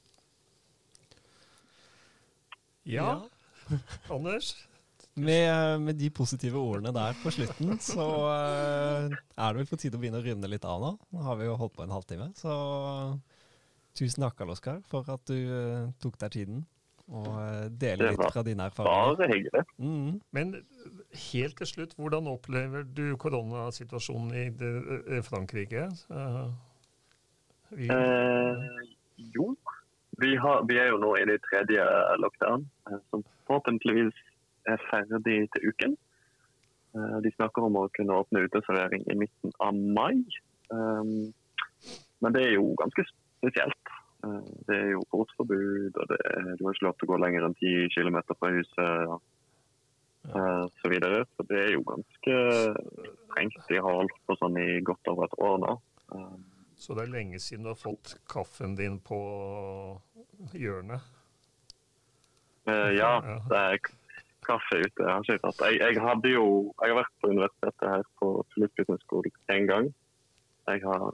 Ja. 2.85 3.03
ja. 3.03 3.21
Anders? 4.09 4.67
Med, 5.15 5.81
med, 5.81 5.95
de 5.95 6.09
positive 6.11 6.59
ordene 6.59 6.91
der 6.91 7.15
på 7.23 7.31
slutten, 7.31 7.77
så 7.79 8.03
uh, 8.03 9.07
er 9.07 9.53
det 9.53 9.61
vel 9.61 9.69
på 9.69 9.77
tide 9.79 9.95
å 9.95 10.01
begynne 10.01 10.19
å 10.19 10.25
runde 10.25 10.49
litt 10.51 10.67
av 10.67 10.81
nå. 10.83 10.91
Nå 11.15 11.23
har 11.23 11.39
vi 11.39 11.47
jo 11.47 11.55
holdt 11.55 11.77
på 11.77 11.85
en 11.85 11.93
halvtime, 11.95 12.27
så 12.35 12.55
tusen 13.95 14.25
takk, 14.25 14.43
Oskar, 14.51 14.81
for 14.91 15.07
at 15.13 15.23
du 15.31 15.37
uh, 15.47 15.85
tok 16.03 16.19
deg 16.19 16.35
tiden 16.35 16.65
og 17.05 17.29
uh, 17.31 17.63
deler 17.71 18.11
litt 18.11 18.27
fra 18.27 18.43
dine 18.43 18.67
erfaringer. 18.67 19.15
Bare 19.15 19.31
hyggelig. 19.31 19.63
Mm. 19.79 20.19
Men 20.35 20.53
helt 21.31 21.57
til 21.61 21.71
slutt, 21.71 21.95
hvordan 21.95 22.27
opplever 22.27 22.83
du 22.83 23.05
koronasituasjonen 23.21 24.35
i 24.35 25.21
Frankrike? 25.23 25.87
Vi... 27.69 27.87
Eh, 27.89 28.57
jo, 29.15 29.55
vi, 30.17 30.35
har, 30.35 30.63
vi, 30.69 30.77
er 30.79 30.91
jo 30.93 31.01
nå 31.01 31.11
i 31.19 31.27
det 31.27 31.41
tredje 31.47 31.85
lockdown, 32.21 32.65
eh, 32.89 32.99
som 33.09 33.23
forhåpentligvis 33.47 34.21
er 34.71 34.81
ferdig 34.89 35.39
til 35.55 35.69
uken. 35.69 35.97
Eh, 36.95 37.17
de 37.25 37.33
snakker 37.35 37.67
om 37.67 37.79
å 37.81 37.89
kunne 37.97 38.19
åpne 38.21 38.45
uteservering 38.47 39.05
i 39.11 39.17
midten 39.25 39.55
av 39.63 39.75
mai. 39.75 40.21
Um, 40.71 41.33
men 42.23 42.33
det 42.33 42.45
er 42.47 42.55
jo 42.55 42.73
ganske 42.79 43.05
spesielt. 43.11 43.93
Det 44.65 44.73
er 44.73 44.87
jo 44.95 45.03
portforbud, 45.11 45.97
og 46.01 46.05
det, 46.09 46.17
du 46.57 46.63
har 46.65 46.73
ikke 46.73 46.85
lov 46.87 46.95
til 46.97 47.05
å 47.05 47.09
gå 47.11 47.17
lenger 47.21 47.45
enn 47.45 47.57
10 47.59 47.91
km 47.93 48.15
fra 48.31 48.49
huset. 48.55 49.19
Uh, 50.25 50.65
så, 50.81 50.89
videre. 50.89 51.19
så 51.37 51.45
det 51.45 51.59
er 51.61 51.75
jo 51.75 51.83
ganske 51.85 52.37
strengt. 53.27 53.59
De 53.69 53.77
har 53.77 53.99
holdt 53.99 54.15
på 54.25 54.37
sånn 54.39 54.57
i 54.57 54.79
godt 54.81 55.11
over 55.11 55.27
et 55.27 55.37
år 55.45 55.59
nå. 55.61 55.75
Um, 56.15 56.54
så 56.77 56.95
det 56.95 57.05
er 57.05 57.13
lenge 57.13 57.39
siden 57.39 57.65
du 57.65 57.71
har 57.71 57.79
fått 57.79 58.15
kaffen 58.31 58.75
din 58.75 58.97
på 59.03 59.19
hjørnet? 60.53 61.03
Uh, 62.65 62.91
ja, 62.97 63.11
det 63.49 63.59
er 63.59 63.79
kaffe 64.45 64.79
ute. 64.81 65.01
Jeg 65.01 65.11
har 65.11 65.23
ikke 65.23 65.41
tatt. 65.43 65.63
Jeg, 65.69 65.79
jeg, 65.81 66.01
hadde 66.01 66.33
jo, 66.33 66.47
jeg 66.81 66.91
har 66.91 66.99
vært 66.99 67.15
på 67.21 67.31
universitetet 67.31 67.87
her 67.91 68.05
på 68.21 68.29
Filippinerskolen 68.53 69.35
én 69.53 69.69
gang. 69.69 69.89
Jeg 70.69 70.81
har 70.85 71.09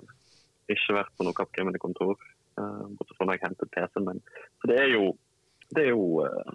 ikke 0.71 0.95
vært 0.95 1.15
på 1.17 1.27
noe 1.27 1.35
Capgemini-kontor, 1.35 2.19
uh, 2.59 2.85
bortsett 2.97 3.17
fra 3.17 3.27
når 3.27 3.37
jeg 3.37 3.45
hentet 3.49 3.73
PC-en 3.75 4.07
min. 4.07 4.21
Så 4.61 4.71
det 4.71 4.79
er 4.83 4.93
jo 4.95 5.11
Det 5.71 5.85
er 5.85 5.91
jo 5.93 6.05
uh, 6.25 6.53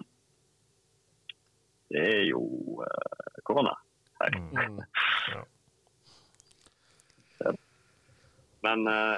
Det 1.89 2.01
er 2.03 2.25
jo 2.27 2.41
korona 3.47 3.77
her. 4.21 4.41
Mm. 4.51 4.81
Ja. 5.31 5.45
Men 8.65 8.87
uh, 8.89 9.17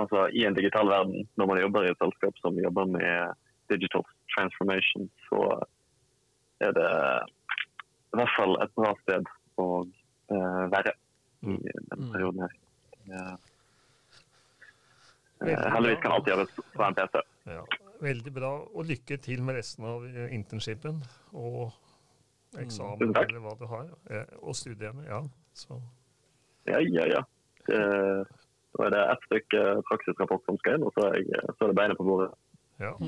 altså, 0.00 0.26
i 0.32 0.44
en 0.44 0.56
digital 0.56 0.88
verden, 0.90 1.28
når 1.36 1.46
man 1.50 1.60
jobber 1.60 1.86
i 1.86 1.92
et 1.92 2.02
selskap 2.02 2.42
som 2.42 2.58
jobber 2.60 2.90
med 2.96 3.38
digital 3.72 4.04
transformation, 4.34 5.08
så 5.28 5.40
er 6.60 6.74
det 6.76 6.90
i 8.14 8.18
hvert 8.20 8.34
fall 8.36 8.58
et 8.62 8.74
bra 8.76 8.92
sted 9.02 9.30
å 9.60 9.68
uh, 9.84 10.64
være 10.72 10.92
i 11.44 11.56
denne 11.90 12.10
perioden 12.12 12.44
her. 12.44 12.54
Uh, 13.10 13.36
heldigvis 15.44 16.02
kan 16.02 16.14
alt 16.16 16.28
gjøres 16.30 16.52
på 16.56 16.84
en 16.86 16.98
PC. 16.98 17.24
Ja, 17.50 17.64
veldig 18.04 18.32
bra, 18.32 18.52
og 18.64 18.86
lykke 18.88 19.18
til 19.22 19.42
med 19.44 19.58
resten 19.58 19.86
av 19.88 20.06
internshipen 20.32 21.02
og 21.32 21.74
eksamen, 22.60 23.10
mm. 23.10 23.18
eller 23.20 23.42
hva 23.44 23.54
du 23.58 23.66
har, 23.70 23.92
eh, 24.10 24.34
og 24.40 24.56
studiene. 24.56 25.04
Ja, 25.08 25.22
så 25.54 25.80
Ja, 26.66 26.78
ja, 26.80 27.04
ja. 27.10 27.22
Det, 27.68 27.82
da 28.74 28.86
er 28.86 28.90
det 28.94 29.02
ett 29.12 29.24
stykke 29.28 29.62
praksisrapport 29.90 30.42
som 30.48 30.58
skal 30.60 30.78
inn, 30.78 30.86
og 30.86 30.92
så 30.96 31.06
er, 31.10 31.20
jeg, 31.22 31.54
så 31.54 31.66
er 31.66 31.72
det 31.72 31.78
beinet 31.78 32.00
på 32.00 32.08
bordet. 32.08 32.30
ja. 32.82 32.92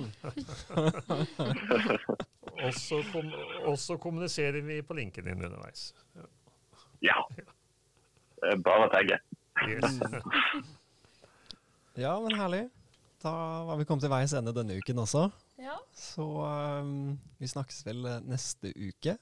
og, 2.64 2.72
så 2.78 3.02
kom, 3.12 3.32
kommuniserer 4.02 4.62
vi 4.66 4.80
på 4.86 4.94
linken 4.98 5.26
din 5.26 5.42
underveis. 5.42 5.90
Ja. 7.04 7.18
Det 7.36 8.52
er 8.52 8.62
bare 8.64 8.86
å 8.86 8.92
tagge. 8.94 9.20
Yes. 9.66 10.00
Ja, 11.96 12.10
men 12.20 12.34
herlig. 12.36 12.66
Da 13.24 13.30
var 13.64 13.78
vi 13.80 13.86
kommet 13.88 14.04
til 14.04 14.12
veis 14.12 14.34
ende 14.36 14.52
denne 14.52 14.76
uken 14.76 15.00
også. 15.00 15.30
Ja. 15.56 15.78
Så 15.96 16.26
um, 16.44 17.16
vi 17.40 17.48
snakkes 17.48 17.80
vel 17.88 18.04
eh, 18.04 18.20
neste 18.28 18.74
uke. 18.76 19.16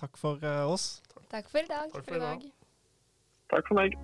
Takk 0.00 0.16
for 0.16 0.40
uh, 0.40 0.64
oss. 0.72 1.02
Takk 1.28 1.52
for 1.52 1.60
i 1.60 1.68
dag. 1.68 1.92
Takk 1.92 2.08
For 2.08 2.16
i 2.16 2.24
dag. 2.24 2.52
Takk 3.52 3.68
for 3.68 3.82
meg. 3.82 4.00